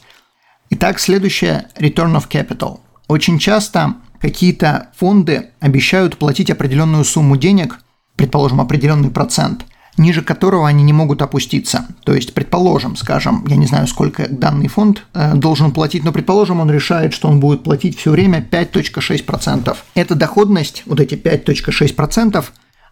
Итак, 0.71 1.01
следующее– 1.01 1.67
return 1.79 2.17
of 2.17 2.29
capital. 2.29 2.79
Очень 3.09 3.41
часто 3.41 3.97
какие-то 4.21 4.91
фонды 4.97 5.51
обещают 5.59 6.17
платить 6.17 6.51
определенную 6.51 7.05
сумму 7.05 7.37
денег, 7.37 7.81
предположим, 8.15 8.61
определенный 8.61 9.11
процент, 9.11 9.65
ниже 9.97 10.23
которого 10.23 10.69
они 10.69 10.83
не 10.83 10.93
могут 10.93 11.23
опуститься. 11.23 11.87
То 12.05 12.15
есть, 12.15 12.35
предположим, 12.35 12.97
скажем, 12.97 13.45
я 13.49 13.57
не 13.57 13.67
знаю, 13.67 13.87
сколько 13.87 14.29
данный 14.29 14.69
фонд 14.69 15.05
э, 15.15 15.35
должен 15.35 15.73
платить, 15.73 16.05
но 16.05 16.13
предположим, 16.13 16.61
он 16.61 16.71
решает, 16.71 17.13
что 17.13 17.29
он 17.29 17.41
будет 17.41 17.63
платить 17.63 17.99
все 17.99 18.11
время 18.11 18.47
5.6%. 18.51 19.77
Эта 19.95 20.15
доходность, 20.15 20.83
вот 20.87 21.01
эти 21.01 21.15
5.6%, 21.15 22.45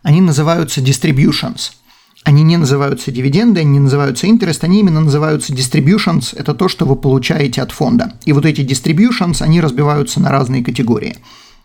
они 0.03 0.21
называются 0.21 0.81
distributions. 0.81 1.73
Они 2.25 2.43
не 2.43 2.57
называются 2.57 3.11
дивиденды, 3.11 3.61
они 3.61 3.71
не 3.71 3.81
называются 3.81 4.27
interest, 4.27 4.59
они 4.63 4.81
именно 4.81 5.01
называются 5.01 5.53
distributions. 5.53 6.37
Это 6.37 6.53
то, 6.53 6.69
что 6.69 6.85
вы 6.85 6.97
получаете 6.97 7.63
от 7.63 7.73
фонда. 7.73 8.13
И 8.25 8.33
вот 8.33 8.45
эти 8.45 8.61
distributions, 8.61 9.41
они 9.41 9.61
разбиваются 9.61 10.21
на 10.21 10.31
разные 10.31 10.63
категории. 10.63 11.17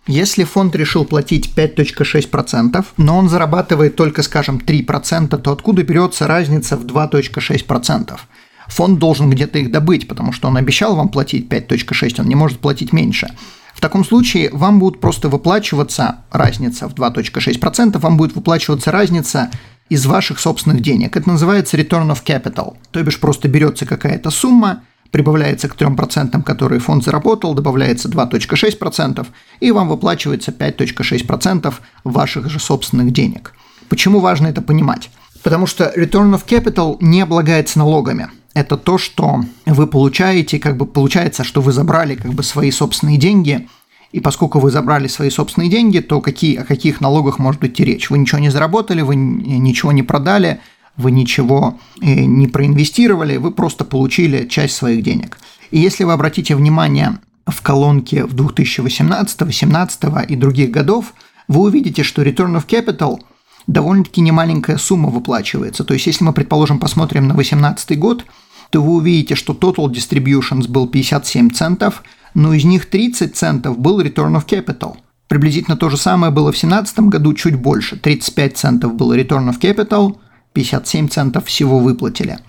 Если 0.06 0.44
фонд 0.44 0.76
решил 0.76 1.06
платить 1.06 1.54
5.6%, 1.56 2.86
но 2.98 3.18
он 3.18 3.30
зарабатывает 3.30 3.96
только, 3.96 4.22
скажем, 4.22 4.58
3%, 4.58 5.38
то 5.38 5.52
откуда 5.52 5.84
берется 5.84 6.28
разница 6.28 6.76
в 6.76 6.86
2.6%? 6.86 8.20
Фонд 8.68 9.00
должен 9.00 9.30
где-то 9.30 9.60
их 9.60 9.72
добыть, 9.72 10.08
потому 10.10 10.34
что 10.34 10.50
он 10.50 10.58
обещал 10.58 10.96
вам 10.98 11.08
платить 11.08 11.48
5.6, 11.48 12.20
он 12.20 12.28
не 12.28 12.36
может 12.36 12.60
платить 12.60 12.92
меньше. 12.92 13.30
В 13.74 13.80
таком 13.80 14.04
случае 14.04 14.50
вам 14.52 14.80
будет 14.80 15.00
просто 15.00 15.30
выплачиваться 15.30 16.18
разница 16.32 16.90
в 16.90 16.94
2.6%, 16.94 17.98
вам 18.00 18.18
будет 18.18 18.36
выплачиваться 18.36 18.92
разница 18.92 19.52
из 19.88 20.06
ваших 20.06 20.40
собственных 20.40 20.82
денег. 20.82 21.16
Это 21.16 21.30
называется 21.30 21.78
return 21.78 22.10
of 22.10 22.24
capital. 22.26 22.76
То 22.92 23.02
бишь 23.04 23.20
просто 23.20 23.48
берется 23.48 23.86
какая-то 23.86 24.32
сумма, 24.32 24.84
прибавляется 25.14 25.70
к 25.70 25.76
3%, 25.76 26.42
которые 26.42 26.80
фонд 26.80 27.04
заработал, 27.04 27.54
добавляется 27.54 28.10
2.6%, 28.10 29.26
и 29.60 29.72
вам 29.72 29.88
выплачивается 29.88 30.52
5.6% 30.52 31.72
ваших 32.04 32.50
же 32.50 32.60
собственных 32.60 33.14
денег. 33.14 33.54
Почему 33.90 34.20
важно 34.20 34.48
это 34.48 34.64
понимать? 34.64 35.12
Потому 35.44 35.68
что 35.68 35.94
return 35.96 36.34
of 36.34 36.46
capital 36.48 36.98
не 37.00 37.22
облагается 37.22 37.78
налогами. 37.78 38.30
Это 38.56 38.76
то, 38.76 38.98
что 38.98 39.42
вы 39.68 39.86
получаете, 39.86 40.58
как 40.58 40.78
бы 40.78 40.88
получается, 40.88 41.44
что 41.44 41.62
вы 41.62 41.74
забрали 41.74 42.16
как 42.16 42.34
бы 42.34 42.42
свои 42.42 42.72
собственные 42.72 43.18
деньги– 43.18 43.70
и 44.14 44.20
поскольку 44.20 44.60
вы 44.60 44.70
забрали 44.70 45.08
свои 45.08 45.32
собственные 45.32 45.72
деньги, 45.72 46.00
то 46.00 46.22
какие, 46.22 46.58
о 46.58 46.64
каких 46.64 47.02
налогах 47.02 47.40
может 47.40 47.64
идти 47.64 47.84
речь? 47.84 48.12
Вы 48.12 48.20
ничего 48.20 48.40
не 48.40 48.50
заработали, 48.50 49.02
вы 49.02 49.16
ничего 49.16 49.92
не 49.92 50.04
продали, 50.04 50.60
вы 50.98 51.12
ничего 51.12 51.80
э, 52.02 52.26
не 52.26 52.48
проинвестировали, 52.48 53.38
вы 53.38 53.52
просто 53.52 53.86
получили 53.86 54.48
часть 54.48 54.76
своих 54.76 55.04
денег. 55.04 55.40
И 55.72 55.80
если 55.80 56.04
вы 56.04 56.14
обратите 56.14 56.56
внимание 56.56 57.20
в 57.46 57.62
колонке 57.62 58.26
в 58.26 58.34
2018, 58.34 59.38
2018 59.38 60.30
и 60.30 60.36
других 60.36 60.72
годов, 60.72 61.14
вы 61.48 61.62
увидите, 61.62 62.04
что 62.04 62.24
Return 62.24 62.56
of 62.56 62.68
Capital 62.68 63.20
довольно-таки 63.68 64.22
немаленькая 64.22 64.78
сумма 64.78 65.10
выплачивается. 65.10 65.84
То 65.84 65.94
есть, 65.94 66.08
если 66.08 66.24
мы, 66.24 66.34
предположим, 66.34 66.80
посмотрим 66.80 67.28
на 67.28 67.34
2018 67.34 68.00
год, 68.00 68.26
то 68.70 68.82
вы 68.82 68.94
увидите, 68.94 69.36
что 69.36 69.54
Total 69.54 69.88
Distributions 69.88 70.68
был 70.68 70.88
57 70.88 71.50
центов– 71.52 72.04
но 72.34 72.54
из 72.54 72.64
них 72.64 72.90
30 72.90 73.36
центов 73.36 73.78
был 73.78 74.02
return 74.02 74.36
of 74.36 74.46
capital. 74.46 74.98
Приблизительно 75.28 75.78
то 75.78 75.90
же 75.90 75.98
самое 75.98 76.32
было 76.32 76.52
в 76.52 76.56
2017 76.60 77.00
году, 77.02 77.34
чуть 77.34 77.56
больше. 77.56 77.96
35 77.96 78.58
центов 78.58 78.96
было 78.96 79.18
return 79.18 79.50
of 79.50 79.60
capital, 79.60 80.18
57 80.54 81.10
центов 81.10 81.46
всего 81.48 81.80
выплатили 81.80 82.40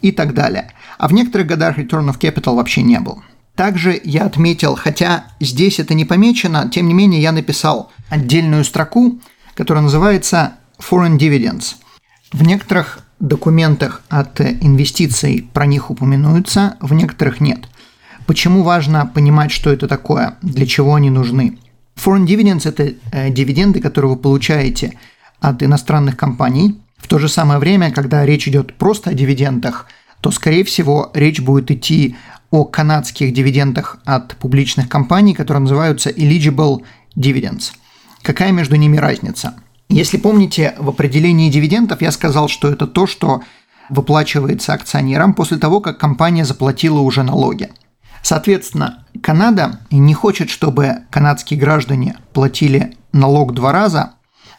и 0.00 0.12
так 0.12 0.34
далее. 0.34 0.72
А 0.98 1.08
в 1.08 1.12
некоторых 1.12 1.46
годах 1.46 1.78
return 1.78 2.10
of 2.10 2.18
capital 2.18 2.56
вообще 2.56 2.82
не 2.82 3.00
был. 3.00 3.22
Также 3.54 4.00
я 4.02 4.26
отметил, 4.26 4.74
хотя 4.74 5.26
здесь 5.40 5.78
это 5.78 5.94
не 5.94 6.04
помечено, 6.04 6.68
тем 6.68 6.88
не 6.88 6.94
менее 6.94 7.22
я 7.22 7.32
написал 7.32 7.92
отдельную 8.08 8.64
строку, 8.64 9.20
которая 9.54 9.82
называется 9.82 10.54
Foreign 10.78 11.18
Dividends. 11.18 11.76
В 12.32 12.42
некоторых 12.42 12.98
документах 13.20 14.02
от 14.08 14.40
инвестиций 14.40 15.48
про 15.52 15.66
них 15.66 15.90
упоминаются, 15.90 16.76
в 16.80 16.92
некоторых 16.94 17.40
нет. 17.40 17.68
Почему 18.26 18.62
важно 18.62 19.06
понимать, 19.06 19.52
что 19.52 19.70
это 19.70 19.86
такое, 19.86 20.36
для 20.42 20.66
чего 20.66 20.94
они 20.94 21.10
нужны? 21.10 21.58
Foreign 21.96 22.26
dividends– 22.26 22.62
это 22.68 22.94
э, 23.12 23.30
дивиденды, 23.30 23.80
которые 23.80 24.12
вы 24.12 24.16
получаете 24.16 24.98
от 25.40 25.62
иностранных 25.62 26.16
компаний. 26.16 26.80
В 27.04 27.06
то 27.06 27.18
же 27.18 27.28
самое 27.28 27.60
время, 27.60 27.92
когда 27.92 28.24
речь 28.24 28.48
идет 28.48 28.72
просто 28.78 29.10
о 29.10 29.12
дивидендах, 29.12 29.88
то, 30.22 30.30
скорее 30.30 30.64
всего, 30.64 31.10
речь 31.12 31.38
будет 31.38 31.70
идти 31.70 32.16
о 32.50 32.64
канадских 32.64 33.34
дивидендах 33.34 33.98
от 34.06 34.34
публичных 34.38 34.88
компаний, 34.88 35.34
которые 35.34 35.60
называются 35.60 36.08
eligible 36.08 36.82
dividends. 37.14 37.72
Какая 38.22 38.52
между 38.52 38.76
ними 38.76 38.96
разница? 38.96 39.52
Если 39.90 40.16
помните, 40.16 40.74
в 40.78 40.88
определении 40.88 41.50
дивидендов 41.50 42.00
я 42.00 42.10
сказал, 42.10 42.48
что 42.48 42.70
это 42.70 42.86
то, 42.86 43.06
что 43.06 43.42
выплачивается 43.90 44.72
акционерам 44.72 45.34
после 45.34 45.58
того, 45.58 45.82
как 45.82 45.98
компания 45.98 46.46
заплатила 46.46 47.00
уже 47.00 47.22
налоги– 47.22 47.68
Соответственно, 48.22 49.04
Канада 49.22 49.80
не 49.90 50.14
хочет, 50.14 50.48
чтобы 50.48 51.00
канадские 51.10 51.60
граждане 51.60 52.16
платили 52.32 52.96
налог 53.12 53.52
два 53.52 53.70
раза 53.70 54.12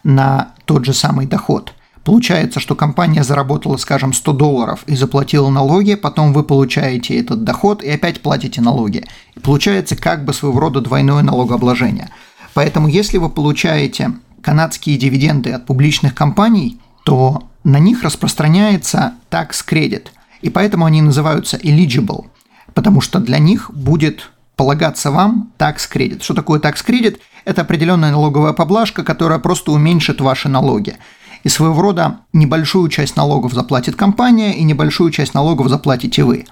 на 0.03 0.53
тот 0.65 0.85
же 0.85 0.93
самый 0.93 1.25
доход. 1.25 1.73
Получается, 2.05 2.59
что 2.59 2.75
компания 2.75 3.23
заработала, 3.23 3.77
скажем, 3.77 4.13
100 4.13 4.33
долларов 4.33 4.83
и 4.85 4.95
заплатила 4.95 5.49
налоги, 5.49 5.95
потом 5.95 6.31
вы 6.31 6.43
получаете 6.43 7.19
этот 7.19 7.43
доход 7.43 7.83
и 7.83 7.89
опять 7.89 8.21
платите 8.21 8.61
налоги. 8.61 9.03
И 9.35 9.39
получается 9.39 9.97
как 9.97 10.23
бы 10.23 10.33
своего 10.33 10.59
рода 10.59 10.79
двойное 10.79 11.23
налогообложение. 11.23 12.09
Поэтому 12.53 12.87
если 12.87 13.17
вы 13.17 13.29
получаете 13.29 14.13
канадские 14.41 14.97
дивиденды 14.97 15.51
от 15.51 15.65
публичных 15.65 16.15
компаний, 16.15 16.79
то 17.03 17.43
на 17.63 17.79
них 17.79 18.03
распространяется 18.03 19.15
tax 19.29 19.65
credit, 19.67 20.07
и 20.41 20.49
поэтому 20.49 20.85
они 20.85 21.01
называются 21.01 21.57
eligible 21.57 22.25
потому 22.75 23.01
что 23.01 23.19
для 23.19 23.39
них 23.39 23.71
будет 23.73 24.29
полагаться 24.55 25.09
вам 25.09 25.51
tax 25.57 25.77
credit. 25.91 26.21
Что 26.21 26.35
такое 26.35 26.59
tax 26.59 26.85
credit? 26.85 27.19
Это 27.45 27.61
определенная 27.61 28.11
налоговая 28.11 28.53
поблажка, 28.53 29.03
которая 29.03 29.39
просто 29.39 29.71
уменьшит 29.71 30.21
ваши 30.21 30.49
налоги. 30.49 30.97
И 31.45 31.49
своего 31.49 31.79
рода 31.79 32.21
небольшую 32.33 32.89
часть 32.89 33.15
налогов 33.15 33.53
заплатит 33.53 33.95
компания, 33.95 34.53
и 34.57 34.63
небольшую 34.63 35.11
часть 35.11 35.35
налогов 35.35 35.69
заплатите 35.69 36.23
вы. 36.23 36.45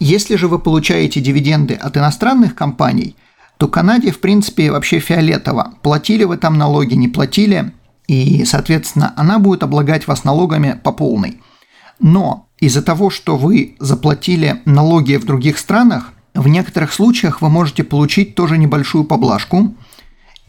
Если 0.00 0.34
же 0.34 0.48
вы 0.48 0.58
получаете 0.58 1.20
дивиденды 1.20 1.74
от 1.74 1.96
иностранных 1.96 2.56
компаний, 2.56 3.14
то 3.56 3.68
Канаде, 3.68 4.10
в 4.10 4.18
принципе, 4.18 4.72
вообще 4.72 4.98
фиолетово. 4.98 5.74
Платили 5.82 6.24
вы 6.24 6.38
там 6.38 6.58
налоги, 6.58 6.94
не 6.94 7.06
платили, 7.06 7.72
и, 8.08 8.44
соответственно, 8.44 9.14
она 9.16 9.38
будет 9.38 9.62
облагать 9.62 10.08
вас 10.08 10.24
налогами 10.24 10.80
по 10.82 10.90
полной. 10.90 11.40
Но 12.00 12.48
из-за 12.58 12.82
того, 12.82 13.10
что 13.10 13.36
вы 13.36 13.76
заплатили 13.78 14.60
налоги 14.64 15.14
в 15.14 15.24
других 15.24 15.56
странах, 15.56 16.10
в 16.34 16.48
некоторых 16.48 16.92
случаях 16.92 17.42
вы 17.42 17.48
можете 17.48 17.84
получить 17.84 18.34
тоже 18.34 18.58
небольшую 18.58 19.04
поблажку, 19.04 19.76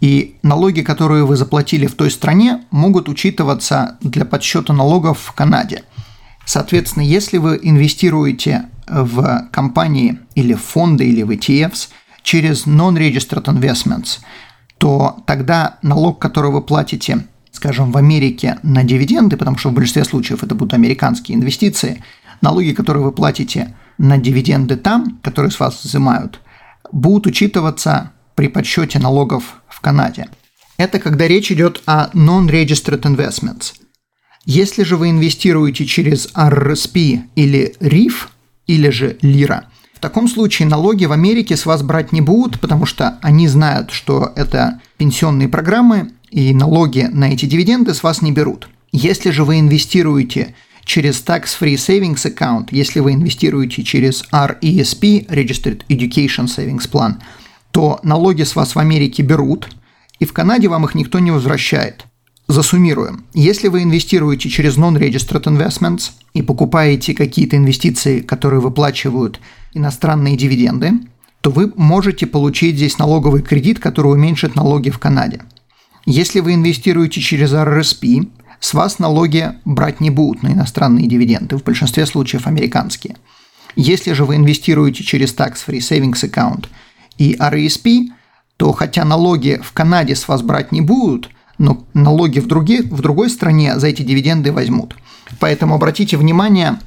и 0.03 0.35
налоги, 0.43 0.81
которые 0.81 1.23
вы 1.23 1.37
заплатили 1.37 1.87
в 1.87 1.95
той 1.95 2.11
стране, 2.11 2.65
могут 2.71 3.07
учитываться 3.07 3.97
для 4.01 4.25
подсчета 4.25 4.73
налогов 4.73 5.17
в 5.17 5.31
Канаде. 5.31 5.83
Соответственно, 6.45 7.03
если 7.03 7.37
вы 7.37 7.57
инвестируете 7.63 8.65
в 8.85 9.47
компании 9.49 10.19
или 10.35 10.55
в 10.55 10.61
фонды 10.61 11.07
или 11.07 11.23
в 11.23 11.31
ETFs 11.31 11.87
через 12.21 12.67
non-registered 12.67 13.45
investments, 13.45 14.19
то 14.77 15.23
тогда 15.25 15.77
налог, 15.81 16.19
который 16.19 16.51
вы 16.51 16.61
платите 16.61 17.25
скажем, 17.53 17.93
в 17.93 17.97
Америке 17.97 18.59
на 18.61 18.83
дивиденды, 18.83 19.37
потому 19.37 19.57
что 19.57 19.69
в 19.69 19.73
большинстве 19.73 20.03
случаев 20.03 20.43
это 20.43 20.53
будут 20.53 20.73
американские 20.73 21.37
инвестиции, 21.37 22.03
налоги, 22.41 22.73
которые 22.73 23.05
вы 23.05 23.13
платите 23.13 23.73
на 23.97 24.17
дивиденды 24.17 24.75
там, 24.75 25.19
которые 25.23 25.51
с 25.51 25.61
вас 25.61 25.81
взимают, 25.81 26.41
будут 26.91 27.27
учитываться 27.27 28.11
при 28.35 28.49
подсчете 28.49 28.99
налогов 28.99 29.61
Канаде. 29.83 30.29
Это 30.77 30.97
когда 30.97 31.27
речь 31.27 31.51
идет 31.51 31.83
о 31.85 32.09
non-registered 32.13 33.01
investments. 33.01 33.73
Если 34.45 34.83
же 34.83 34.97
вы 34.97 35.11
инвестируете 35.11 35.85
через 35.85 36.29
RRSP 36.33 37.21
или 37.35 37.75
RIF, 37.79 38.13
или 38.65 38.89
же 38.89 39.17
лира, 39.21 39.65
в 39.93 39.99
таком 39.99 40.27
случае 40.27 40.67
налоги 40.67 41.05
в 41.05 41.11
Америке 41.11 41.55
с 41.55 41.65
вас 41.65 41.81
брать 41.83 42.11
не 42.11 42.21
будут, 42.21 42.59
потому 42.59 42.85
что 42.85 43.19
они 43.21 43.47
знают, 43.47 43.91
что 43.91 44.33
это 44.35 44.81
пенсионные 44.97 45.47
программы, 45.47 46.11
и 46.29 46.53
налоги 46.53 47.07
на 47.11 47.31
эти 47.31 47.45
дивиденды 47.45 47.93
с 47.93 48.03
вас 48.03 48.21
не 48.21 48.31
берут. 48.31 48.67
Если 48.91 49.29
же 49.29 49.43
вы 49.43 49.59
инвестируете 49.59 50.55
через 50.83 51.23
Tax-Free 51.25 51.75
Savings 51.75 52.25
Account, 52.25 52.69
если 52.71 52.99
вы 52.99 53.13
инвестируете 53.13 53.83
через 53.83 54.23
RESP, 54.31 55.27
Registered 55.27 55.81
Education 55.87 56.47
Savings 56.47 56.89
Plan, 56.91 57.15
то 57.73 57.99
налоги 58.03 58.43
с 58.43 58.55
вас 58.55 58.75
в 58.75 58.79
Америке 58.79 59.23
берут, 59.23 59.67
и 60.19 60.25
в 60.25 60.31
Канаде 60.31 60.67
вам 60.67 60.85
их 60.85 60.93
никто 60.93 61.17
не 61.17 61.31
возвращает. 61.31 62.05
Засуммируем. 62.47 63.25
Если 63.33 63.67
вы 63.67 63.81
инвестируете 63.81 64.47
через 64.47 64.77
non-registered 64.77 65.45
investments 65.45 66.11
и 66.35 66.43
покупаете 66.43 67.15
какие-то 67.15 67.57
инвестиции, 67.57 68.19
которые 68.19 68.61
выплачивают 68.61 69.39
иностранные 69.73 70.37
дивиденды, 70.37 70.91
то 71.41 71.49
вы 71.49 71.73
можете 71.75 72.27
получить 72.27 72.75
здесь 72.75 72.99
налоговый 72.99 73.41
кредит, 73.41 73.79
который 73.79 74.13
уменьшит 74.13 74.55
налоги 74.55 74.91
в 74.91 74.99
Канаде. 74.99 75.41
Если 76.05 76.41
вы 76.41 76.53
инвестируете 76.53 77.21
через 77.21 77.53
RRSP, 77.53 78.29
с 78.59 78.73
вас 78.75 78.99
налоги 78.99 79.51
брать 79.65 79.99
не 79.99 80.11
будут 80.11 80.43
на 80.43 80.49
иностранные 80.49 81.07
дивиденды, 81.07 81.57
в 81.57 81.63
большинстве 81.63 82.05
случаев 82.05 82.45
американские. 82.45 83.15
Если 83.75 84.13
же 84.13 84.25
вы 84.25 84.35
инвестируете 84.35 85.03
через 85.03 85.33
Tax 85.33 85.55
Free 85.67 85.79
Savings 85.79 86.29
Account 86.29 86.67
и 87.17 87.35
RESP, 87.35 88.09
то 88.57 88.71
хотя 88.71 89.05
налоги 89.05 89.59
в 89.63 89.73
Канаде 89.73 90.15
с 90.15 90.27
вас 90.27 90.41
брать 90.41 90.71
не 90.71 90.81
будут, 90.81 91.29
но 91.57 91.85
налоги 91.93 92.39
в, 92.39 92.47
других, 92.47 92.85
в 92.85 93.01
другой 93.01 93.29
стране 93.29 93.79
за 93.79 93.87
эти 93.87 94.01
дивиденды 94.01 94.51
возьмут. 94.51 94.95
Поэтому 95.39 95.75
обратите 95.75 96.17
внимание, 96.17 96.79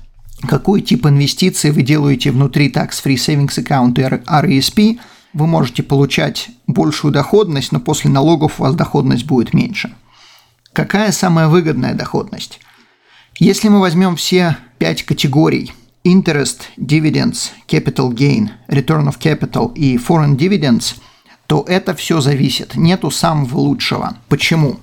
какой 0.48 0.80
тип 0.82 1.06
инвестиций 1.06 1.70
вы 1.70 1.82
делаете 1.82 2.30
внутри 2.30 2.70
Tax 2.70 2.90
Free 3.04 3.14
Savings 3.14 3.62
Account 3.62 4.00
и 4.00 4.58
RESP, 4.58 4.98
вы 5.32 5.46
можете 5.46 5.82
получать 5.82 6.50
большую 6.66 7.12
доходность, 7.12 7.72
но 7.72 7.80
после 7.80 8.10
налогов 8.10 8.58
у 8.58 8.62
вас 8.62 8.74
доходность 8.74 9.26
будет 9.26 9.52
меньше. 9.52 9.94
Какая 10.72 11.12
самая 11.12 11.48
выгодная 11.48 11.94
доходность? 11.94 12.60
Если 13.38 13.68
мы 13.68 13.80
возьмем 13.80 14.16
все 14.16 14.56
пять 14.78 15.02
категорий 15.02 15.72
Interest, 16.06 16.60
Dividends, 16.78 17.50
Capital 17.68 18.12
Gain, 18.12 18.48
Return 18.68 19.08
of 19.08 19.18
Capital 19.18 19.74
и 19.74 19.96
Foreign 19.96 20.36
Dividends, 20.36 20.94
то 21.46 21.64
это 21.68 21.94
все 21.94 22.20
зависит. 22.20 22.76
Нету 22.76 23.10
самого 23.10 23.58
лучшего. 23.58 24.16
Почему? 24.28 24.76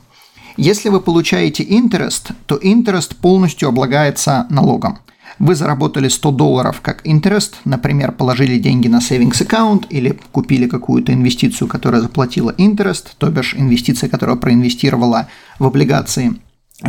Если 0.58 0.90
вы 0.90 1.00
получаете 1.00 1.64
interest, 1.64 2.34
то 2.46 2.58
interest 2.58 3.16
полностью 3.22 3.70
облагается 3.70 4.46
налогом– 4.50 5.00
вы 5.40 5.56
заработали 5.56 6.08
100 6.08 6.32
долларов 6.32 6.82
как 6.82 7.06
interest, 7.06 7.54
например, 7.66 8.12
положили 8.12 8.60
деньги 8.60 8.88
на 8.88 8.98
savings 8.98 9.42
аккаунт 9.42 9.88
или 9.90 10.20
купили 10.32 10.68
какую-то 10.68 11.14
инвестицию, 11.14 11.68
которая 11.68 12.02
заплатила 12.02 12.52
interest, 12.52 13.08
то 13.18 13.30
бишь 13.30 13.56
инвестиция, 13.56 14.10
которая 14.10 14.36
проинвестировала 14.36 15.28
в 15.60 15.66
облигации. 15.66 16.36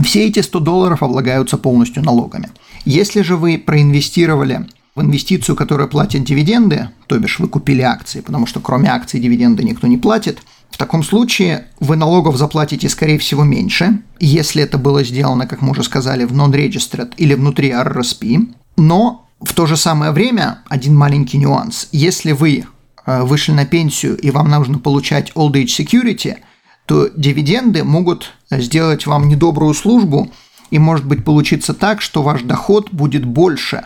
Все 0.02 0.26
эти 0.26 0.40
100 0.40 0.60
долларов 0.60 1.02
облагаются 1.02 1.56
полностью 1.56 2.02
налогами. 2.02 2.50
Если 2.84 3.22
же 3.22 3.36
вы 3.36 3.58
проинвестировали 3.58 4.66
в 4.94 5.00
инвестицию, 5.00 5.56
которая 5.56 5.88
платит 5.88 6.24
дивиденды, 6.24 6.90
то 7.06 7.18
бишь 7.18 7.38
вы 7.38 7.48
купили 7.48 7.82
акции, 7.82 8.20
потому 8.20 8.46
что 8.46 8.60
кроме 8.60 8.90
акций 8.90 9.20
дивиденды 9.20 9.62
никто 9.62 9.86
не 9.86 9.98
платит– 9.98 10.40
в 10.74 10.76
таком 10.76 11.04
случае 11.04 11.68
вы 11.78 11.94
налогов 11.94 12.36
заплатите, 12.36 12.88
скорее 12.88 13.16
всего, 13.18 13.44
меньше, 13.44 14.02
если 14.18 14.60
это 14.60 14.76
было 14.76 15.04
сделано, 15.04 15.46
как 15.46 15.62
мы 15.62 15.70
уже 15.70 15.84
сказали, 15.84 16.24
в 16.24 16.32
non-registered 16.32 17.12
или 17.16 17.34
внутри 17.34 17.70
RRSP. 17.70 18.52
Но 18.76 19.28
в 19.40 19.52
то 19.52 19.66
же 19.66 19.76
самое 19.76 20.10
время, 20.10 20.64
один 20.68 20.96
маленький 20.96 21.38
нюанс, 21.38 21.86
если 21.92 22.32
вы 22.32 22.64
э, 23.06 23.22
вышли 23.22 23.52
на 23.52 23.66
пенсию 23.66 24.16
и 24.16 24.32
вам 24.32 24.50
нужно 24.50 24.80
получать 24.80 25.30
old 25.36 25.52
age 25.52 25.66
security, 25.66 26.38
то 26.86 27.08
дивиденды 27.16 27.84
могут 27.84 28.32
сделать 28.50 29.06
вам 29.06 29.28
недобрую 29.28 29.74
службу, 29.74 30.32
и 30.70 30.78
может 30.78 31.06
быть 31.06 31.24
получиться 31.24 31.74
так, 31.74 32.02
что 32.02 32.22
ваш 32.22 32.42
доход 32.42 32.90
будет 32.90 33.24
больше. 33.24 33.84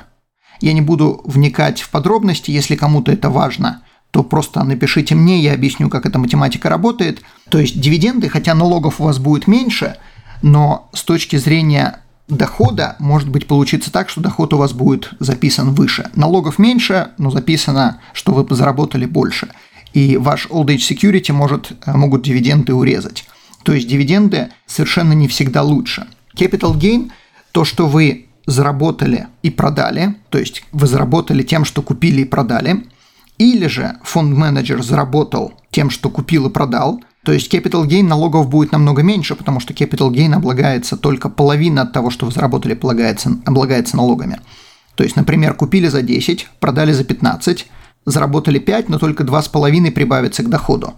Я 0.61 0.73
не 0.73 0.81
буду 0.81 1.21
вникать 1.25 1.81
в 1.81 1.91
подробности, 1.91 2.51
если 2.51 2.77
кому-то 2.77 3.13
это 3.13 3.31
важно– 3.31 3.83
то 4.11 4.23
просто 4.23 4.65
напишите 4.65 5.15
мне, 5.15 5.41
я 5.41 5.55
объясню, 5.55 5.89
как 5.89 6.07
эта 6.07 6.19
математика 6.19 6.69
работает. 6.69 7.23
То 7.51 7.59
есть 7.59 7.81
дивиденды, 7.81 8.29
хотя 8.29 8.55
налогов 8.55 9.01
у 9.01 9.05
вас 9.05 9.19
будет 9.19 9.47
меньше, 9.47 9.97
но 10.43 10.89
с 10.93 11.03
точки 11.03 11.37
зрения 11.37 12.01
дохода 12.29 12.97
может 12.99 13.29
быть 13.29 13.47
получиться 13.47 13.93
так, 13.93 14.09
что 14.09 14.21
доход 14.21 14.55
у 14.55 14.59
вас 14.59 14.73
будет 14.73 15.11
записан 15.19 15.75
выше. 15.75 16.11
Налогов 16.15 16.59
меньше, 16.59 17.11
но 17.19 17.31
записано, 17.31 18.01
что 18.13 18.33
вы 18.33 18.55
заработали 18.55 19.07
больше. 19.07 19.49
И 19.93 20.17
ваш 20.17 20.47
Old 20.47 20.67
Age 20.67 20.97
Security 20.97 21.33
может, 21.33 21.73
э, 21.87 21.97
могут 21.97 22.23
дивиденды 22.23 22.75
урезать. 22.75 23.25
То 23.63 23.73
есть 23.73 23.89
дивиденды 23.89 24.49
совершенно 24.67 25.13
не 25.13 25.29
всегда 25.29 25.63
лучше. 25.63 26.07
Capital 26.39 26.75
Gain– 26.79 27.11
то, 27.53 27.65
что 27.65 27.87
вы 27.87 28.27
заработали 28.47 29.27
и 29.43 29.51
продали, 29.51 30.17
то 30.29 30.39
есть 30.39 30.65
вы 30.73 30.87
заработали 30.87 31.43
тем, 31.43 31.65
что 31.65 31.83
купили 31.83 32.23
и 32.23 32.25
продали– 32.25 32.85
или 33.39 33.69
же 33.69 33.97
фонд-менеджер 34.03 34.83
заработал 34.83 35.55
тем, 35.71 35.91
что 35.91 36.11
купил 36.11 36.49
и 36.49 36.51
продал, 36.51 37.01
то 37.25 37.33
есть 37.33 37.53
capital 37.53 37.87
gain 37.87 38.03
налогов 38.03 38.49
будет 38.49 38.73
намного 38.73 39.03
меньше, 39.03 39.37
потому 39.37 39.61
что 39.61 39.73
capital 39.73 40.11
gain 40.11 40.35
облагается 40.35 40.97
только 40.97 41.29
половина 41.29 41.83
от 41.83 41.93
того, 41.93 42.11
что 42.11 42.27
вы 42.27 42.33
заработали, 42.33 42.73
облагается, 42.73 43.39
облагается 43.45 43.97
налогами. 43.97 44.41
То 44.97 45.05
есть, 45.05 45.15
например, 45.15 45.55
купили 45.55 45.87
за 45.87 46.03
10, 46.03 46.49
продали 46.59 46.93
за 46.93 47.05
15, 47.05 47.67
заработали 48.07 48.59
5, 48.59 48.89
но 48.89 48.99
только 48.99 49.23
2,5 49.23 49.91
прибавится 49.93 50.43
к 50.43 50.49
доходу. 50.49 50.95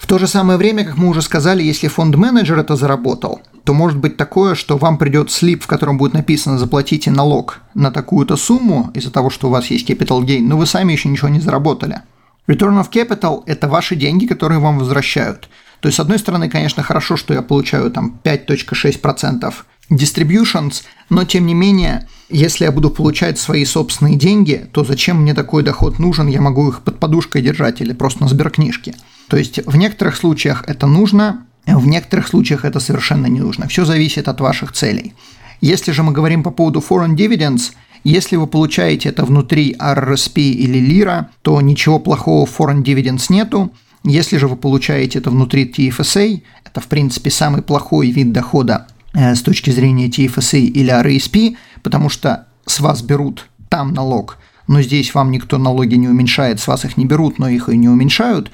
В 0.00 0.06
то 0.06 0.18
же 0.18 0.26
самое 0.26 0.58
время, 0.58 0.84
как 0.84 0.96
мы 0.96 1.08
уже 1.08 1.20
сказали, 1.20 1.62
если 1.62 1.86
фонд-менеджер 1.86 2.58
это 2.58 2.74
заработал, 2.74 3.42
то 3.64 3.74
может 3.74 3.98
быть 3.98 4.16
такое, 4.16 4.54
что 4.54 4.78
вам 4.78 4.96
придет 4.96 5.30
слип, 5.30 5.62
в 5.62 5.66
котором 5.66 5.98
будет 5.98 6.14
написано 6.14 6.58
«заплатите 6.58 7.10
налог 7.10 7.58
на 7.74 7.90
такую-то 7.90 8.36
сумму 8.36 8.90
из-за 8.94 9.10
того, 9.10 9.28
что 9.28 9.48
у 9.48 9.50
вас 9.50 9.66
есть 9.66 9.88
capital 9.88 10.22
gain, 10.22 10.46
но 10.46 10.56
вы 10.56 10.64
сами 10.64 10.92
еще 10.94 11.10
ничего 11.10 11.28
не 11.28 11.38
заработали». 11.38 12.00
Return 12.48 12.82
of 12.82 12.90
capital– 12.90 13.42
это 13.46 13.68
ваши 13.68 13.94
деньги, 13.94 14.24
которые 14.24 14.58
вам 14.58 14.78
возвращают. 14.78 15.50
То 15.80 15.88
есть, 15.88 15.96
с 15.96 16.00
одной 16.00 16.18
стороны, 16.18 16.48
конечно, 16.48 16.82
хорошо, 16.82 17.18
что 17.18 17.34
я 17.34 17.42
получаю 17.42 17.90
там 17.90 18.18
5.6% 18.24 19.52
distributions, 19.90 20.82
но 21.10 21.24
тем 21.24 21.46
не 21.46 21.54
менее, 21.54 22.08
если 22.30 22.64
я 22.64 22.72
буду 22.72 22.90
получать 22.90 23.38
свои 23.38 23.66
собственные 23.66 24.16
деньги, 24.16 24.66
то 24.72 24.82
зачем 24.82 25.20
мне 25.20 25.34
такой 25.34 25.62
доход 25.62 25.98
нужен, 25.98 26.26
я 26.26 26.40
могу 26.40 26.70
их 26.70 26.80
под 26.80 26.98
подушкой 26.98 27.42
держать 27.42 27.82
или 27.82 27.92
просто 27.92 28.22
на 28.22 28.28
сберкнижке. 28.28 28.94
То 29.30 29.36
есть 29.36 29.64
в 29.64 29.76
некоторых 29.76 30.16
случаях 30.16 30.64
это 30.66 30.88
нужно, 30.88 31.46
в 31.64 31.86
некоторых 31.86 32.26
случаях 32.26 32.64
это 32.64 32.80
совершенно 32.80 33.26
не 33.26 33.38
нужно. 33.38 33.68
Все 33.68 33.84
зависит 33.84 34.26
от 34.26 34.40
ваших 34.40 34.72
целей. 34.72 35.14
Если 35.60 35.92
же 35.92 36.02
мы 36.02 36.12
говорим 36.12 36.42
по 36.42 36.50
поводу 36.50 36.80
foreign 36.80 37.14
dividends, 37.14 37.70
если 38.02 38.34
вы 38.34 38.48
получаете 38.48 39.08
это 39.10 39.24
внутри 39.24 39.76
RRSP 39.78 40.40
или 40.40 40.78
лира, 40.78 41.28
то 41.42 41.60
ничего 41.60 42.00
плохого 42.00 42.44
в 42.44 42.58
foreign 42.58 42.82
dividends 42.82 43.26
нету. 43.28 43.70
Если 44.02 44.36
же 44.36 44.48
вы 44.48 44.56
получаете 44.56 45.20
это 45.20 45.30
внутри 45.30 45.64
TFSA, 45.64 46.42
это 46.64 46.80
в 46.80 46.88
принципе 46.88 47.30
самый 47.30 47.62
плохой 47.62 48.10
вид 48.10 48.32
дохода 48.32 48.88
э, 49.14 49.36
с 49.36 49.42
точки 49.42 49.70
зрения 49.70 50.08
TFSA 50.08 50.58
или 50.58 50.92
RRSP, 50.92 51.56
потому 51.82 52.08
что 52.08 52.46
с 52.66 52.80
вас 52.80 53.02
берут 53.02 53.46
там 53.68 53.92
налог, 53.94 54.38
но 54.66 54.82
здесь 54.82 55.14
вам 55.14 55.30
никто 55.30 55.58
налоги 55.58 55.94
не 55.94 56.08
уменьшает, 56.08 56.58
с 56.58 56.66
вас 56.66 56.84
их 56.84 56.96
не 56.96 57.04
берут, 57.04 57.38
но 57.38 57.48
их 57.48 57.68
и 57.68 57.76
не 57.76 57.88
уменьшают. 57.88 58.50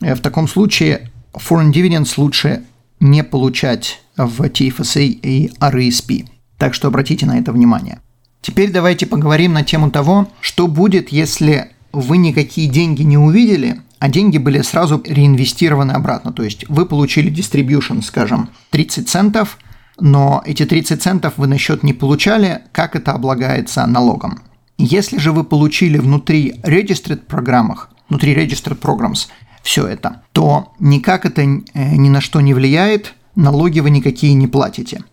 Э, 0.00 0.14
в 0.14 0.20
таком 0.20 0.48
случае 0.48 1.10
foreign 1.34 1.72
dividends 1.72 2.14
лучше 2.16 2.64
не 3.00 3.24
получать 3.24 4.02
в 4.16 4.42
TFSA 4.42 5.04
и 5.04 5.50
RESP. 5.60 6.26
Так 6.58 6.74
что 6.74 6.88
обратите 6.88 7.26
на 7.26 7.38
это 7.38 7.52
внимание. 7.52 8.00
Теперь 8.42 8.70
давайте 8.70 9.06
поговорим 9.06 9.52
на 9.52 9.64
тему 9.64 9.90
того, 9.90 10.28
что 10.40 10.66
будет, 10.66 11.10
если 11.10 11.70
вы 11.92 12.16
никакие 12.16 12.68
деньги 12.68 13.02
не 13.02 13.18
увидели, 13.18 13.80
а 13.98 14.08
деньги 14.08 14.38
были 14.38 14.62
сразу 14.62 15.02
реинвестированы 15.06 15.92
обратно. 15.92 16.32
То 16.32 16.42
есть 16.42 16.66
вы 16.68 16.86
получили 16.86 17.32
distribution, 17.32 18.02
скажем, 18.02 18.48
30 18.70 19.08
центов, 19.08 19.58
но 19.98 20.42
эти 20.46 20.64
30 20.64 21.02
центов 21.02 21.34
вы 21.36 21.46
на 21.46 21.58
счет 21.58 21.82
не 21.82 21.92
получали, 21.92 22.62
как 22.72 22.96
это 22.96 23.12
облагается 23.12 23.86
налогом. 23.86 24.40
Если 24.78 25.18
же 25.18 25.32
вы 25.32 25.44
получили 25.44 25.98
внутри 25.98 26.54
registered 26.62 27.26
программах, 27.26 27.90
внутри 28.08 28.34
registered 28.34 28.78
programs 28.78 29.28
все 29.62 29.86
это, 29.86 30.22
то 30.32 30.72
никак 30.78 31.26
это 31.26 31.42
э, 31.42 31.46
ни 31.74 32.08
на 32.08 32.20
что 32.20 32.40
не 32.40 32.54
влияет, 32.54 33.14
налоги 33.34 33.80
вы 33.80 33.90
никакие 33.90 34.34
не 34.34 34.46
платите. 34.46 35.04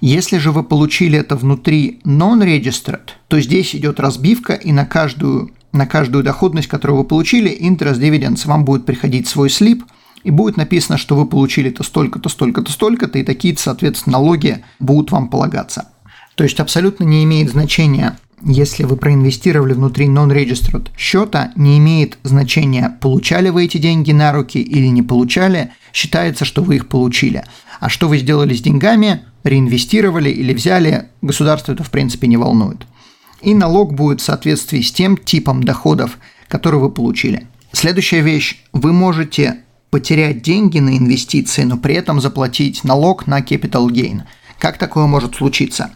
Если 0.00 0.38
же 0.38 0.52
вы 0.52 0.62
получили 0.62 1.18
это 1.18 1.36
внутри 1.36 2.00
non-registered, 2.04 3.10
то 3.28 3.40
здесь 3.40 3.74
идет 3.74 3.98
разбивка, 3.98 4.52
и 4.52 4.72
на 4.72 4.84
каждую, 4.84 5.52
на 5.72 5.86
каждую 5.86 6.22
доходность, 6.22 6.68
которую 6.68 6.98
вы 6.98 7.04
получили, 7.04 7.50
interest 7.50 8.00
dividends, 8.00 8.46
вам 8.46 8.64
будет 8.64 8.84
приходить 8.84 9.26
свой 9.26 9.48
слип, 9.48 9.84
и 10.22 10.30
будет 10.30 10.56
написано, 10.56 10.98
что 10.98 11.16
вы 11.16 11.26
получили 11.26 11.70
то 11.70 11.82
столько-то, 11.82 12.28
столько-то, 12.28 12.70
столько-то, 12.72 13.18
и 13.18 13.22
такие, 13.22 13.56
соответственно, 13.56 14.18
налоги 14.18 14.64
будут 14.80 15.12
вам 15.12 15.28
полагаться. 15.28 15.88
То 16.34 16.44
есть 16.44 16.60
абсолютно 16.60 17.04
не 17.04 17.24
имеет 17.24 17.50
значения, 17.50 18.18
если 18.42 18.84
вы 18.84 18.96
проинвестировали 18.96 19.72
внутри 19.72 20.06
non-registered 20.06 20.88
счета, 20.96 21.52
не 21.56 21.78
имеет 21.78 22.18
значения, 22.22 22.96
получали 23.00 23.48
вы 23.48 23.64
эти 23.64 23.78
деньги 23.78 24.12
на 24.12 24.32
руки 24.32 24.60
или 24.60 24.86
не 24.86 25.02
получали, 25.02 25.72
считается, 25.92 26.44
что 26.44 26.62
вы 26.62 26.76
их 26.76 26.88
получили. 26.88 27.44
А 27.80 27.88
что 27.88 28.08
вы 28.08 28.18
сделали 28.18 28.54
с 28.54 28.60
деньгами, 28.60 29.22
реинвестировали 29.44 30.30
или 30.30 30.52
взяли, 30.52 31.08
государство 31.22 31.72
это 31.72 31.84
в 31.84 31.90
принципе 31.90 32.26
не 32.26 32.36
волнует. 32.36 32.86
И 33.42 33.54
налог 33.54 33.94
будет 33.94 34.20
в 34.20 34.24
соответствии 34.24 34.80
с 34.80 34.92
тем 34.92 35.16
типом 35.16 35.62
доходов, 35.62 36.18
который 36.48 36.80
вы 36.80 36.90
получили. 36.90 37.46
Следующая 37.72 38.20
вещь. 38.20 38.62
Вы 38.72 38.92
можете 38.92 39.58
потерять 39.90 40.42
деньги 40.42 40.78
на 40.78 40.96
инвестиции, 40.96 41.62
но 41.62 41.76
при 41.76 41.94
этом 41.94 42.20
заплатить 42.20 42.84
налог 42.84 43.26
на 43.26 43.40
capital 43.40 43.88
gain. 43.88 44.22
Как 44.58 44.78
такое 44.78 45.06
может 45.06 45.36
случиться? 45.36 45.90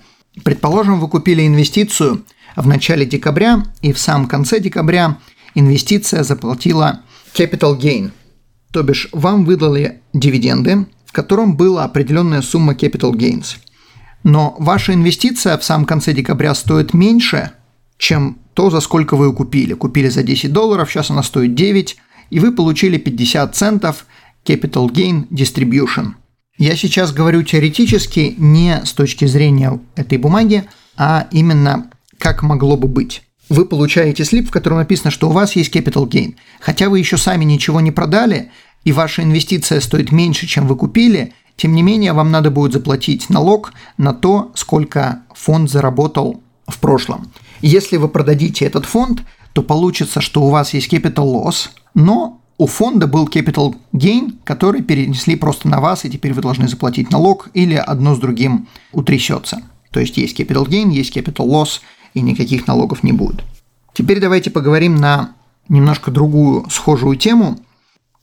Предположим, 0.45 1.01
вы 1.01 1.09
купили 1.09 1.47
инвестицию 1.47 2.25
в 2.57 2.67
начале 2.67 3.07
декабря, 3.07 3.65
и 3.83 3.93
в 3.93 3.99
самом 3.99 4.27
конце 4.27 4.61
декабря 4.61 5.19
инвестиция 5.55 6.25
заплатила 6.25 7.01
capital 7.35 7.79
gain. 7.79 8.11
То 8.73 8.83
бишь, 8.83 9.09
вам 9.13 9.45
выдали 9.45 10.01
дивиденды, 10.13 10.87
в 11.05 11.13
котором 11.13 11.57
была 11.57 11.85
определенная 11.85 12.43
сумма 12.43 12.75
capital 12.75 13.13
gains. 13.13 13.57
Но 14.23 14.55
ваша 14.59 14.95
инвестиция 14.95 15.57
в 15.59 15.65
самом 15.65 15.87
конце 15.87 16.13
декабря 16.13 16.55
стоит 16.55 16.95
меньше, 16.95 17.53
чем 17.97 18.39
то, 18.55 18.71
за 18.71 18.81
сколько 18.81 19.17
вы 19.17 19.27
ее 19.27 19.33
купили. 19.33 19.75
Купили 19.75 20.09
за 20.09 20.23
10 20.23 20.53
долларов, 20.53 20.91
сейчас 20.91 21.11
она 21.11 21.23
стоит 21.23 21.55
9, 21.55 21.97
и 22.31 22.41
вы 22.41 22.53
получили 22.53 22.99
50 22.99 23.57
центов 23.57 24.07
capital 24.45 24.89
gain 24.91 25.27
distribution. 25.31 26.15
Я 26.61 26.77
сейчас 26.77 27.11
говорю 27.15 27.43
теоретически 27.43 28.35
не 28.37 28.85
с 28.85 28.93
точки 28.93 29.25
зрения 29.25 29.81
этой 29.97 30.19
бумаги, 30.19 30.69
а 30.95 31.27
именно 31.31 31.91
как 32.19 32.43
могло 32.43 32.77
бы 32.77 32.87
быть. 32.87 33.23
Вы 33.49 33.65
получаете 33.65 34.27
слип, 34.27 34.49
в 34.49 34.51
котором 34.51 34.77
написано, 34.77 35.11
что 35.11 35.31
у 35.31 35.33
вас 35.33 35.57
есть 35.57 35.75
capital 35.75 36.07
gain. 36.07 36.35
Хотя 36.61 36.91
вы 36.91 36.99
еще 36.99 37.17
сами 37.17 37.47
ничего 37.47 37.81
не 37.81 37.93
продали, 37.93 38.51
и 38.85 38.93
ваша 38.93 39.23
инвестиция 39.23 39.81
стоит 39.81 40.13
меньше, 40.13 40.47
чем 40.47 40.67
вы 40.67 40.77
купили, 40.77 41.33
тем 41.57 41.75
не 41.75 41.83
менее 41.83 42.13
вам 42.13 42.31
надо 42.31 42.51
будет 42.51 42.75
заплатить 42.75 43.31
налог 43.31 43.73
на 43.97 44.13
то, 44.13 44.53
сколько 44.55 45.23
фонд 45.35 45.71
заработал 45.71 46.43
в 46.67 46.79
прошлом. 46.79 47.33
Если 47.63 47.97
вы 47.97 48.09
продадите 48.09 48.67
этот 48.67 48.85
фонд, 48.85 49.23
то 49.55 49.63
получится, 49.63 50.21
что 50.21 50.43
у 50.43 50.51
вас 50.51 50.75
есть 50.75 50.93
capital 50.93 51.43
loss, 51.43 51.71
но 51.95 52.40
у 52.61 52.67
фонда 52.67 53.07
был 53.07 53.27
capital 53.27 53.75
gain, 53.95 54.35
который 54.45 54.83
перенесли 54.83 55.35
просто 55.35 55.67
на 55.67 55.81
вас, 55.81 56.05
и 56.05 56.11
теперь 56.11 56.35
вы 56.35 56.43
должны 56.43 56.69
заплатить 56.69 57.11
налог, 57.11 57.49
или 57.55 57.73
одно 57.73 58.15
с 58.15 58.19
другим 58.19 58.69
утрясется. 58.93 59.63
То 59.91 59.99
есть 59.99 60.19
есть 60.19 60.39
capital 60.39 60.69
gain, 60.69 60.91
есть 60.91 61.17
capital 61.17 61.47
loss, 61.47 61.81
и 62.13 62.21
никаких 62.21 62.67
налогов 62.67 63.03
не 63.03 63.13
будет. 63.13 63.45
Теперь 63.95 64.21
давайте 64.21 64.51
поговорим 64.51 64.97
на 64.97 65.37
немножко 65.71 66.11
другую 66.11 66.69
схожую 66.69 67.17
тему. 67.17 67.59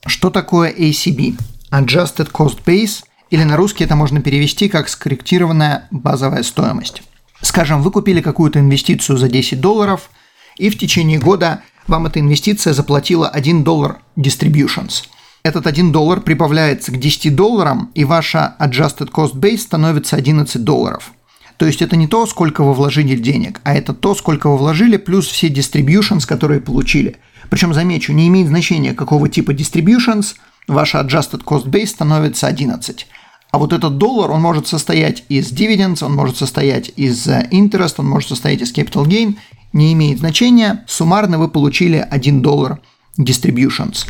Что 0.06 0.30
такое 0.30 0.72
ACB? 0.72 1.36
Adjusted 1.72 2.30
Cost 2.30 2.60
Base, 2.64 3.02
или 3.30 3.42
на 3.42 3.56
русский 3.56 3.82
это 3.82 3.96
можно 3.96 4.20
перевести 4.20 4.68
как 4.68 4.88
скорректированная 4.88 5.88
базовая 5.90 6.44
стоимость. 6.44 7.02
Скажем, 7.42 7.82
вы 7.82 7.90
купили 7.90 8.20
какую-то 8.20 8.60
инвестицию 8.60 9.18
за 9.18 9.28
10 9.28 9.60
долларов, 9.60 10.10
и 10.58 10.70
в 10.70 10.78
течение 10.78 11.18
года 11.18 11.64
вам 11.88 12.06
эта 12.06 12.20
инвестиция 12.20 12.74
заплатила 12.74 13.28
1 13.28 13.64
доллар 13.64 13.98
distributions. 14.16 15.04
Этот 15.42 15.66
1 15.66 15.92
доллар 15.92 16.20
прибавляется 16.20 16.92
к 16.92 16.98
10 16.98 17.34
долларам, 17.34 17.90
и 17.94 18.04
ваша 18.04 18.54
adjusted 18.60 19.10
cost 19.10 19.34
base 19.34 19.58
становится 19.58 20.16
11 20.16 20.62
долларов. 20.62 21.12
То 21.56 21.66
есть 21.66 21.82
это 21.82 21.96
не 21.96 22.06
то, 22.06 22.26
сколько 22.26 22.62
вы 22.62 22.72
вложили 22.72 23.16
денег, 23.16 23.60
а 23.64 23.74
это 23.74 23.92
то, 23.92 24.14
сколько 24.14 24.48
вы 24.48 24.58
вложили, 24.58 24.96
плюс 24.96 25.26
все 25.26 25.48
distributions, 25.48 26.26
которые 26.26 26.60
получили. 26.60 27.16
Причем, 27.50 27.74
замечу, 27.74 28.12
не 28.12 28.28
имеет 28.28 28.48
значения, 28.48 28.94
какого 28.94 29.28
типа 29.28 29.52
distributions, 29.52 30.34
ваша 30.68 31.00
adjusted 31.00 31.42
cost 31.44 31.66
base 31.66 31.86
становится 31.86 32.46
11. 32.46 33.06
А 33.50 33.58
вот 33.58 33.72
этот 33.72 33.96
доллар, 33.96 34.30
он 34.30 34.42
может 34.42 34.68
состоять 34.68 35.24
из 35.28 35.50
dividends, 35.50 36.04
он 36.04 36.14
может 36.14 36.36
состоять 36.36 36.92
из 36.96 37.26
э, 37.26 37.48
interest, 37.50 37.94
он 37.96 38.06
может 38.06 38.28
состоять 38.28 38.60
из 38.60 38.72
capital 38.74 39.06
gain, 39.06 39.36
не 39.72 39.92
имеет 39.92 40.18
значения, 40.18 40.84
суммарно 40.86 41.38
вы 41.38 41.48
получили 41.48 41.96
1 41.96 42.42
доллар 42.42 42.80
distributions. 43.18 44.06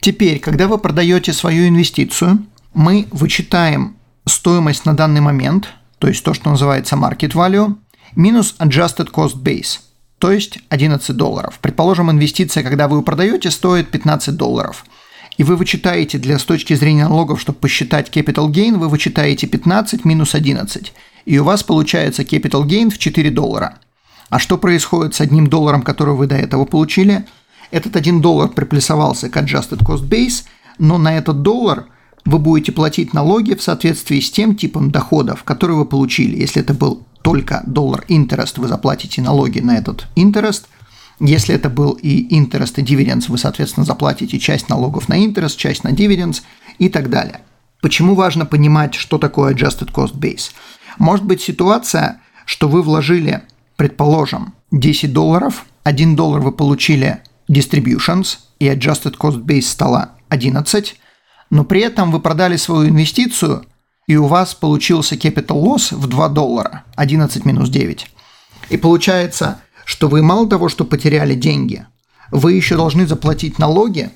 Теперь, 0.00 0.38
когда 0.38 0.68
вы 0.68 0.78
продаете 0.78 1.32
свою 1.32 1.68
инвестицию, 1.68 2.46
мы 2.74 3.06
вычитаем 3.10 3.96
стоимость 4.26 4.86
на 4.86 4.94
данный 4.94 5.20
момент, 5.20 5.68
то 5.98 6.08
есть 6.08 6.24
то, 6.24 6.34
что 6.34 6.50
называется 6.50 6.96
market 6.96 7.32
value, 7.32 7.74
минус 8.16 8.54
adjusted 8.58 9.10
cost 9.10 9.42
base, 9.42 9.80
то 10.18 10.30
есть 10.30 10.58
11 10.68 11.16
долларов. 11.16 11.58
Предположим, 11.60 12.10
инвестиция, 12.10 12.62
когда 12.62 12.88
вы 12.88 12.98
ее 12.98 13.02
продаете, 13.02 13.50
стоит 13.50 13.90
15 13.90 14.36
долларов– 14.36 14.84
и 15.40 15.42
вы 15.42 15.56
вычитаете 15.56 16.18
для 16.18 16.38
с 16.38 16.44
точки 16.44 16.74
зрения 16.74 17.08
налогов, 17.08 17.40
чтобы 17.40 17.58
посчитать 17.60 18.14
capital 18.14 18.50
gain, 18.50 18.76
вы 18.76 18.90
вычитаете 18.90 19.46
15 19.46 20.04
минус 20.04 20.34
11. 20.34 20.92
И 21.24 21.38
у 21.38 21.44
вас 21.44 21.62
получается 21.62 22.24
capital 22.24 22.66
gain 22.66 22.90
в 22.90 22.98
4 22.98 23.30
доллара. 23.30 23.78
А 24.30 24.38
что 24.38 24.56
происходит 24.56 25.14
с 25.14 25.20
одним 25.20 25.48
долларом, 25.48 25.82
который 25.82 26.14
вы 26.14 26.26
до 26.26 26.36
этого 26.36 26.64
получили? 26.64 27.26
Этот 27.70 27.96
1 27.96 28.20
доллар 28.20 28.48
приплюсовался 28.48 29.28
к 29.28 29.36
adjusted 29.36 29.84
cost 29.84 30.08
base, 30.08 30.44
но 30.78 30.98
на 30.98 31.18
этот 31.18 31.42
доллар 31.42 31.86
вы 32.24 32.38
будете 32.38 32.72
платить 32.72 33.12
налоги 33.12 33.54
в 33.54 33.62
соответствии 33.62 34.20
с 34.20 34.30
тем 34.30 34.56
типом 34.56 34.90
доходов, 34.90 35.44
которые 35.44 35.76
вы 35.76 35.84
получили. 35.84 36.40
Если 36.40 36.62
это 36.62 36.74
был 36.74 37.06
только 37.22 37.62
доллар 37.66 38.04
interest, 38.08 38.58
вы 38.58 38.68
заплатите 38.68 39.20
налоги 39.20 39.60
на 39.60 39.76
этот 39.76 40.06
interest– 40.16 40.64
если 41.20 41.54
это 41.54 41.68
был 41.68 41.92
и 41.92 42.34
interest, 42.34 42.80
и 42.80 42.82
dividends, 42.82 43.26
вы, 43.28 43.36
соответственно, 43.36 43.84
заплатите 43.84 44.38
часть 44.38 44.70
налогов 44.70 45.08
на 45.08 45.22
interest, 45.22 45.56
часть 45.58 45.84
на 45.84 45.90
dividends 45.90 46.42
и 46.78 46.88
так 46.88 47.10
далее. 47.10 47.42
Почему 47.82 48.14
важно 48.14 48.46
понимать, 48.46 48.94
что 48.94 49.18
такое 49.18 49.54
adjusted 49.54 49.92
cost 49.92 50.14
base? 50.14 50.50
Может 50.98 51.26
быть 51.26 51.42
ситуация, 51.42 52.22
что 52.46 52.68
вы 52.68 52.82
вложили, 52.82 53.42
предположим, 53.80 54.52
10 54.72 55.10
долларов, 55.10 55.64
1 55.84 56.14
доллар 56.14 56.42
вы 56.42 56.52
получили 56.52 57.22
distributions, 57.50 58.36
и 58.58 58.68
adjusted 58.68 59.16
cost 59.16 59.42
base 59.42 59.62
стало 59.62 60.10
11, 60.28 60.96
но 61.48 61.64
при 61.64 61.80
этом 61.80 62.12
вы 62.12 62.20
продали 62.20 62.58
свою 62.58 62.90
инвестицию, 62.90 63.64
и 64.06 64.16
у 64.16 64.26
вас 64.26 64.54
получился 64.54 65.14
capital 65.14 65.62
loss 65.62 65.96
в 65.96 66.06
2 66.08 66.28
доллара, 66.28 66.84
11 66.96 67.46
минус 67.46 67.70
9. 67.70 68.10
И 68.68 68.76
получается, 68.76 69.62
что 69.86 70.08
вы 70.08 70.20
мало 70.20 70.46
того, 70.46 70.68
что 70.68 70.84
потеряли 70.84 71.34
деньги, 71.34 71.86
вы 72.30 72.52
еще 72.52 72.76
должны 72.76 73.06
заплатить 73.06 73.58
налоги 73.58 74.10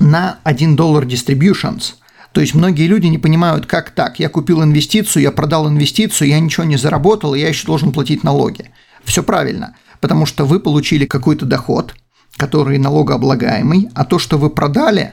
на 0.00 0.40
1 0.42 0.74
доллар 0.74 1.04
distributions. 1.04 1.94
То 2.32 2.40
есть 2.40 2.54
многие 2.54 2.88
люди 2.88 3.06
не 3.06 3.18
понимают, 3.18 3.66
как 3.66 3.90
так, 3.90 4.18
я 4.18 4.28
купил 4.28 4.60
инвестицию, 4.64 5.22
я 5.22 5.30
продал 5.30 5.68
инвестицию, 5.68 6.30
я 6.30 6.40
ничего 6.40 6.64
не 6.64 6.76
заработал, 6.76 7.36
и 7.36 7.38
я 7.38 7.48
еще 7.48 7.64
должен 7.64 7.92
платить 7.92 8.24
налоги. 8.24 8.72
Все 9.04 9.22
правильно, 9.22 9.76
потому 10.00 10.26
что 10.26 10.44
вы 10.44 10.60
получили 10.60 11.04
какой-то 11.04 11.46
доход, 11.46 11.94
который 12.36 12.78
налогооблагаемый, 12.78 13.90
а 13.94 14.04
то, 14.04 14.18
что 14.18 14.38
вы 14.38 14.50
продали, 14.50 15.12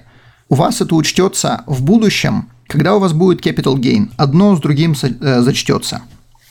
у 0.49 0.55
вас 0.55 0.81
это 0.81 0.95
учтется 0.95 1.63
в 1.67 1.83
будущем, 1.83 2.49
когда 2.67 2.95
у 2.95 2.99
вас 2.99 3.13
будет 3.13 3.45
capital 3.45 3.75
gain. 3.75 4.11
Одно 4.17 4.55
с 4.55 4.59
другим 4.59 4.95
э, 5.01 5.41
зачтется. 5.41 6.01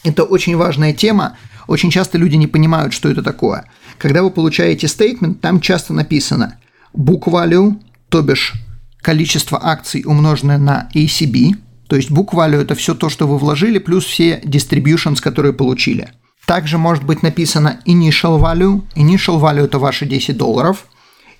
Это 0.03 0.23
очень 0.23 0.55
важная 0.55 0.93
тема, 0.93 1.37
очень 1.67 1.91
часто 1.91 2.17
люди 2.17 2.35
не 2.35 2.47
понимают, 2.47 2.93
что 2.93 3.09
это 3.09 3.21
такое. 3.21 3.65
Когда 3.97 4.23
вы 4.23 4.31
получаете 4.31 4.87
стейтмент, 4.87 5.41
там 5.41 5.61
часто 5.61 5.93
написано 5.93 6.57
book 6.95 7.25
value, 7.25 7.75
то 8.09 8.21
бишь 8.21 8.53
количество 9.01 9.59
акций 9.63 10.03
умноженное 10.05 10.57
на 10.57 10.89
ACB, 10.93 11.55
то 11.87 11.95
есть 11.95 12.09
book 12.09 12.29
value– 12.31 12.61
это 12.61 12.73
все 12.73 12.95
то, 12.95 13.09
что 13.09 13.27
вы 13.27 13.37
вложили, 13.37 13.77
плюс 13.77 14.05
все 14.05 14.39
distributions, 14.39 15.21
которые 15.21 15.53
получили. 15.53 16.09
Также 16.51 16.77
может 16.77 17.05
быть 17.05 17.23
написано 17.23 17.79
initial 17.85 18.37
value. 18.37 18.83
Initial 18.95 19.39
value– 19.39 19.63
это 19.67 19.79
ваши 19.79 20.05
10 20.05 20.35
долларов. 20.35 20.85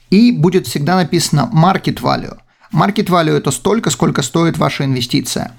И 0.09 0.31
будет 0.31 0.67
всегда 0.67 0.95
написано 0.95 1.49
market 1.53 1.99
value. 2.01 2.37
Market 2.71 3.07
value– 3.07 3.37
это 3.37 3.51
столько, 3.51 3.89
сколько 3.89 4.21
стоит 4.21 4.57
ваша 4.57 4.85
инвестиция. 4.85 5.51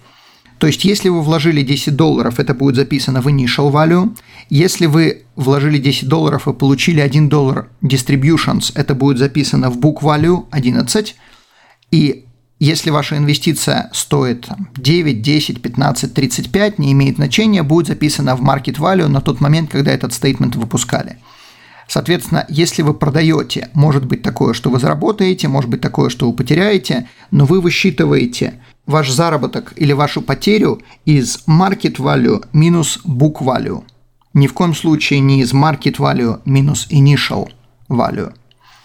То 0.57 0.69
есть, 0.69 0.87
если 0.87 1.11
вы 1.11 1.21
вложили 1.21 1.61
10 1.61 1.95
долларов, 1.95 2.41
это 2.41 2.55
будет 2.55 2.77
записано 2.77 3.21
в 3.21 3.29
initial 3.29 3.71
value. 3.71 4.17
Если 4.49 4.87
вы 4.87 5.25
вложили 5.37 5.77
10 5.77 6.09
долларов 6.09 6.49
и 6.49 6.55
получили 6.55 7.01
1 7.01 7.29
доллар 7.29 7.69
distributions, 7.83 8.73
это 8.75 8.95
будет 8.95 9.19
записано 9.19 9.69
в 9.69 9.77
book 9.77 10.01
value 10.01 10.47
11. 10.51 11.15
И 11.91 12.25
если 12.65 12.91
ваша 12.91 13.17
инвестиция 13.17 13.91
стоит 13.93 14.49
9, 14.77 15.21
10, 15.21 15.61
15, 15.61 16.15
35, 16.15 16.79
не 16.79 16.93
имеет 16.93 17.17
значения, 17.17 17.65
будет 17.65 17.89
записано 17.89 18.37
в 18.37 18.41
market 18.41 18.79
value 18.79 19.09
на 19.09 19.21
тот 19.21 19.41
момент, 19.41 19.69
когда 19.69 19.91
этот 19.91 20.13
стейтмент 20.13 20.55
выпускали. 20.55 21.19
Соответственно, 21.89 22.47
если 22.49 22.83
вы 22.83 22.95
продаете, 22.95 23.69
может 23.75 24.07
быть 24.07 24.23
такое, 24.23 24.55
что 24.55 24.71
вы 24.71 24.79
заработаете, 24.79 25.49
может 25.49 25.69
быть 25.71 25.81
такое, 25.81 26.09
что 26.09 26.31
вы 26.31 26.37
потеряете, 26.37 27.09
но 27.33 27.47
вы 27.47 27.61
высчитываете 27.61 28.61
ваш 28.87 29.11
заработок 29.11 29.73
или 29.75 29.93
вашу 29.93 30.23
потерю 30.23 30.83
из 31.05 31.43
market 31.49 31.97
value 31.97 32.45
минус 32.53 33.01
book 33.05 33.41
value. 33.41 33.83
Ни 34.35 34.47
в 34.47 34.53
коем 34.53 34.77
случае 34.77 35.19
не 35.19 35.41
из 35.41 35.53
market 35.53 35.97
value 35.97 36.41
минус 36.45 36.87
initial 36.93 37.49
value. 37.89 38.33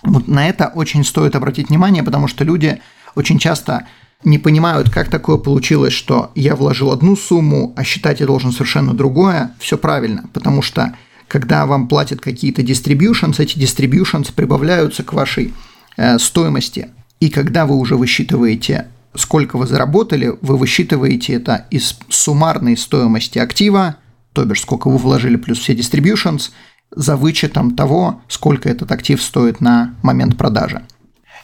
Вот 0.01 0.27
на 0.27 0.49
это 0.49 0.71
очень 0.73 1.03
стоит 1.03 1.35
обратить 1.35 1.69
внимание, 1.69 2.01
потому 2.01 2.27
что 2.27 2.43
люди 2.43 2.81
очень 3.17 3.39
часто 3.39 3.88
не 4.23 4.38
понимают, 4.38 4.89
как 4.89 5.10
такое 5.10 5.38
получилось, 5.38 5.93
что 5.93 6.32
я 6.36 6.56
вложил 6.56 6.91
одну 6.91 7.15
сумму, 7.15 7.73
а 7.75 7.84
считать 7.84 8.19
я 8.19 8.27
должен 8.27 8.51
совершенно 8.51 8.93
другое. 8.93 9.51
Все 9.60 9.77
правильно, 9.77 10.25
потому 10.34 10.62
что 10.62 10.95
когда 11.27 11.65
вам 11.65 11.88
платят 11.88 12.21
какие-то 12.21 12.62
distributions, 12.62 13.41
эти 13.41 13.58
distributions 13.58 14.32
прибавляются 14.34 15.03
к 15.03 15.13
вашей 15.13 15.53
э, 15.97 16.19
стоимости. 16.19 16.89
И 17.19 17.30
когда 17.30 17.65
вы 17.65 17.75
уже 17.75 17.95
высчитываете, 17.95 18.88
сколько 19.15 19.58
вы 19.58 19.65
заработали, 19.65 20.34
вы 20.41 20.58
высчитываете 20.58 21.34
это 21.34 21.65
из 21.71 21.97
суммарной 22.10 22.77
стоимости 22.77 23.39
актива, 23.39 23.97
то 24.34 24.45
бишь 24.45 24.62
сколько 24.62 24.89
вы 24.89 24.97
вложили 24.97 25.38
плюс 25.38 25.58
все 25.58 25.73
distributions, 25.73 26.51
за 26.95 27.17
вычетом 27.17 27.75
того, 27.75 28.21
сколько 28.27 28.69
этот 28.69 28.91
актив 28.91 29.21
стоит 29.21 29.60
на 29.60 29.95
момент 30.03 30.38
продажи. 30.38 30.84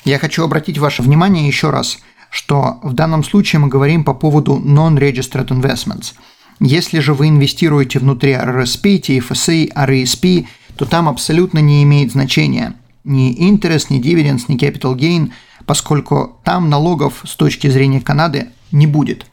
Я 0.05 0.19
хочу 0.19 0.43
обратить 0.43 0.77
ваше 0.77 1.01
внимание 1.01 1.47
еще 1.47 1.69
раз, 1.69 1.99
что 2.29 2.79
в 2.83 2.93
данном 2.93 3.23
случае 3.23 3.59
мы 3.59 3.69
говорим 3.69 4.03
по 4.03 4.13
поводу 4.13 4.57
non-registered 4.57 5.47
investments. 5.47 6.13
Если 6.59 6.99
же 6.99 7.13
вы 7.13 7.29
инвестируете 7.29 7.99
внутри 7.99 8.33
RRSP, 8.33 9.01
TFSA, 9.01 9.73
RESP, 9.73 10.45
то 10.75 10.85
там 10.85 11.07
абсолютно 11.07 11.59
не 11.59 11.83
имеет 11.83 12.11
значения 12.11 12.75
ни 13.03 13.47
интерес, 13.49 13.89
ни 13.89 14.01
dividends, 14.01 14.45
ни 14.47 14.57
capital 14.57 14.95
gain, 14.95 15.31
поскольку 15.65 16.39
там 16.43 16.69
налогов 16.69 17.21
с 17.25 17.35
точки 17.35 17.67
зрения 17.67 18.01
Канады 18.01 18.49
не 18.71 18.87
будет. 18.87 19.25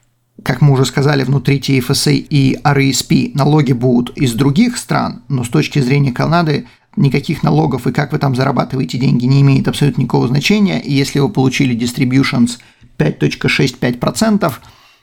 Как 0.43 0.61
мы 0.61 0.73
уже 0.73 0.85
сказали, 0.85 1.23
внутри 1.23 1.59
TFSA 1.59 2.13
и 2.13 2.57
RESP 2.63 3.31
налоги 3.35 3.73
будут 3.73 4.17
из 4.17 4.33
других 4.33 4.77
стран, 4.77 5.21
но 5.27 5.43
с 5.43 5.49
точки 5.49 5.79
зрения 5.79 6.11
Канады 6.11 6.65
никаких 6.95 7.43
налогов 7.43 7.87
и 7.87 7.91
как 7.91 8.11
вы 8.11 8.19
там 8.19 8.35
зарабатываете 8.35 8.97
деньги 8.97 9.25
не 9.25 9.41
имеет 9.41 9.67
абсолютно 9.67 10.01
никакого 10.01 10.27
значения. 10.27 10.81
И 10.81 10.93
если 10.93 11.19
вы 11.19 11.29
получили 11.29 11.75
distributions 11.75 12.59
5.65%, 12.97 14.53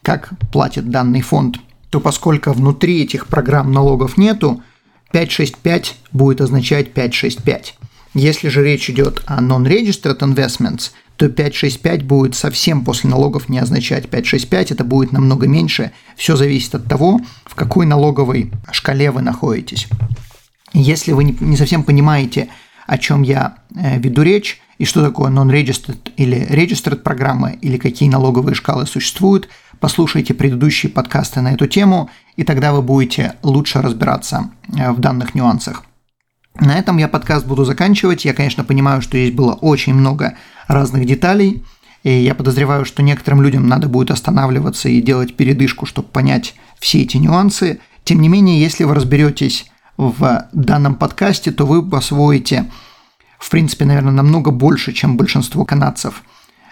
как 0.03 0.31
платит 0.53 0.91
данный 0.91 1.23
фонд, 1.23 1.59
то 1.91 2.01
поскольку 2.01 2.53
внутри 2.53 3.03
этих 3.03 3.27
программ 3.27 3.73
налогов 3.73 4.17
нету, 4.19 4.63
565 5.13 5.97
будет 6.13 6.41
означать 6.41 6.93
565. 6.93 7.75
Если 8.15 8.49
же 8.49 8.63
речь 8.63 8.91
идет 8.91 9.23
о 9.27 9.41
non-registered 9.41 10.19
investments, 10.19 10.91
то 11.17 11.29
565 11.29 12.05
будет 12.05 12.35
совсем 12.35 12.85
после 12.85 13.11
налогов 13.11 13.49
не 13.49 13.59
означать 13.59 14.09
565, 14.09 14.73
это 14.73 14.85
будет 14.85 15.13
намного 15.13 15.49
меньше. 15.49 15.91
Все 16.17 16.37
зависит 16.37 16.75
от 16.75 16.85
того, 16.87 17.21
в 17.45 17.55
какой 17.55 17.87
налоговой 17.87 18.53
шкале 18.71 19.11
вы 19.11 19.23
находитесь. 19.23 19.89
Если 20.73 21.13
вы 21.13 21.25
не 21.25 21.57
совсем 21.57 21.83
понимаете, 21.83 22.49
о 22.87 22.99
чем 22.99 23.23
я 23.23 23.59
э, 23.75 23.99
веду 23.99 24.23
речь, 24.23 24.61
и 24.79 24.85
что 24.85 25.05
такое 25.05 25.31
non-registered 25.31 26.13
или 26.17 26.47
registered 26.49 27.03
программы, 27.03 27.59
или 27.61 27.77
какие 27.77 28.09
налоговые 28.09 28.55
шкалы 28.55 28.87
существуют, 28.87 29.49
послушайте 29.81 30.35
предыдущие 30.35 30.91
подкасты 30.91 31.41
на 31.41 31.55
эту 31.55 31.67
тему, 31.67 32.11
и 32.37 32.45
тогда 32.45 32.73
вы 32.73 32.83
будете 32.83 33.35
лучше 33.43 33.83
разбираться 33.83 34.51
э, 34.77 34.93
в 34.93 35.01
данных 35.01 35.35
нюансах. 35.35 35.85
На 36.61 36.77
этом 36.77 36.97
я 36.97 37.09
подкаст 37.09 37.47
буду 37.47 37.65
заканчивать. 37.65 38.25
Я, 38.25 38.35
конечно, 38.35 38.65
понимаю, 38.65 39.01
что 39.01 39.17
здесь 39.17 39.33
было 39.33 39.53
очень 39.53 39.95
много 39.95 40.37
разных 40.67 41.07
деталей, 41.07 41.63
и 42.03 42.11
я 42.11 42.35
подозреваю, 42.35 42.85
что 42.85 43.03
некоторым 43.03 43.43
людям 43.43 43.69
надо 43.69 43.89
будет 43.89 44.11
останавливаться 44.11 44.89
и 44.89 45.01
делать 45.01 45.37
передышку, 45.37 45.87
чтобы 45.87 46.09
понять 46.09 46.55
все 46.79 47.03
эти 47.03 47.17
нюансы. 47.17 47.81
Тем 48.05 48.21
не 48.21 48.29
менее, 48.29 48.61
если 48.61 48.85
вы 48.85 48.95
разберетесь 48.95 49.67
в 49.99 50.49
данном 50.53 50.95
подкасте, 50.95 51.51
то 51.51 51.67
вы 51.67 51.87
освоите, 51.95 52.71
в 53.39 53.51
принципе, 53.51 53.85
наверное, 53.85 54.13
намного 54.13 54.51
больше, 54.51 54.93
чем 54.93 55.17
большинство 55.17 55.65
канадцев. 55.67 56.23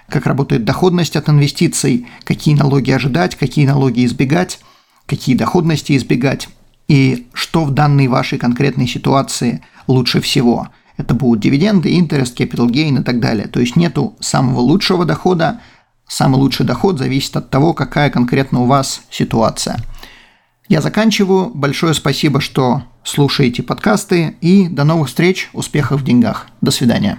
Как 0.09 0.27
работает 0.27 0.65
доходность 0.65 1.17
от 1.17 1.29
инвестиций, 1.29 2.07
какие 2.25 2.55
налоги 2.55 2.93
ожидать, 2.93 3.35
какие 3.35 3.67
налоги 3.67 4.07
избегать, 4.07 4.61
какие 5.07 5.35
доходности 5.35 5.97
избегать, 5.97 6.49
и 6.87 7.27
что 7.33 7.65
в 7.65 7.73
данной 7.73 8.07
вашей 8.07 8.39
конкретной 8.39 8.87
ситуации 8.87 9.61
лучше 9.89 10.21
всего. 10.21 10.69
Это 10.97 11.13
будут 11.13 11.41
дивиденды, 11.41 11.95
интерес, 11.95 12.33
capital 12.33 12.69
gain 12.69 13.01
и 13.01 13.03
так 13.03 13.19
далее. 13.19 13.49
То 13.49 13.59
есть 13.59 13.75
нету 13.75 14.17
самого 14.21 14.61
лучшего 14.61 15.05
дохода, 15.05 15.61
самый 16.07 16.37
лучший 16.37 16.65
доход 16.65 16.99
зависит 16.99 17.37
от 17.37 17.51
того, 17.51 17.75
какая 17.75 18.09
конкретно 18.11 18.61
у 18.61 18.67
вас 18.67 19.03
ситуация. 19.11 19.79
Я 20.69 20.81
заканчиваю. 20.81 21.51
Большое 21.53 21.95
спасибо, 21.95 22.41
что 22.41 22.85
слушаете 23.07 23.63
подкасты 23.63 24.37
и 24.41 24.69
до 24.69 24.85
новых 24.85 25.09
встреч, 25.09 25.49
успехов 25.53 26.01
в 26.01 26.05
деньгах. 26.05 26.49
До 26.61 26.71
свидания. 26.71 27.19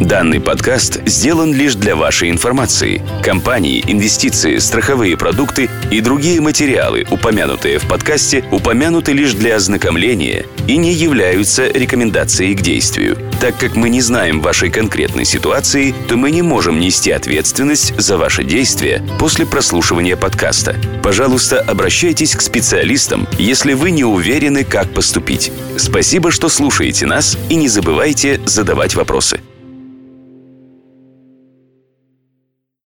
Данный 0.00 0.40
подкаст 0.40 1.00
сделан 1.08 1.52
лишь 1.52 1.74
для 1.74 1.96
вашей 1.96 2.30
информации. 2.30 3.02
Компании, 3.22 3.82
инвестиции, 3.86 4.58
страховые 4.58 5.16
продукты 5.16 5.68
и 5.90 6.00
другие 6.00 6.40
материалы, 6.40 7.06
упомянутые 7.10 7.78
в 7.78 7.86
подкасте, 7.86 8.44
упомянуты 8.50 9.12
лишь 9.12 9.32
для 9.34 9.56
ознакомления 9.56 10.46
и 10.66 10.76
не 10.76 10.92
являются 10.92 11.66
рекомендацией 11.66 12.54
к 12.54 12.60
действию. 12.60 13.16
Так 13.40 13.56
как 13.56 13.76
мы 13.76 13.88
не 13.88 14.00
знаем 14.00 14.40
вашей 14.40 14.70
конкретной 14.70 15.24
ситуации, 15.24 15.94
то 16.08 16.16
мы 16.16 16.30
не 16.30 16.42
можем 16.42 16.78
нести 16.78 17.10
ответственность 17.10 17.98
за 17.98 18.18
ваши 18.18 18.44
действия 18.44 19.02
после 19.18 19.46
прослушивания 19.46 20.16
подкаста. 20.16 20.76
Пожалуйста, 21.02 21.60
обращайтесь 21.60 22.34
к 22.34 22.42
специалистам, 22.42 23.26
если 23.38 23.72
вы 23.72 23.90
не 23.90 24.04
уверены, 24.04 24.64
как 24.64 24.92
поступить. 24.92 25.52
Спасибо, 25.76 26.30
что 26.30 26.48
слушаете 26.48 27.06
нас 27.06 27.38
и 27.48 27.54
не 27.54 27.68
забывайте 27.68 28.40
задавать 28.44 28.94
вопросы. 28.94 29.40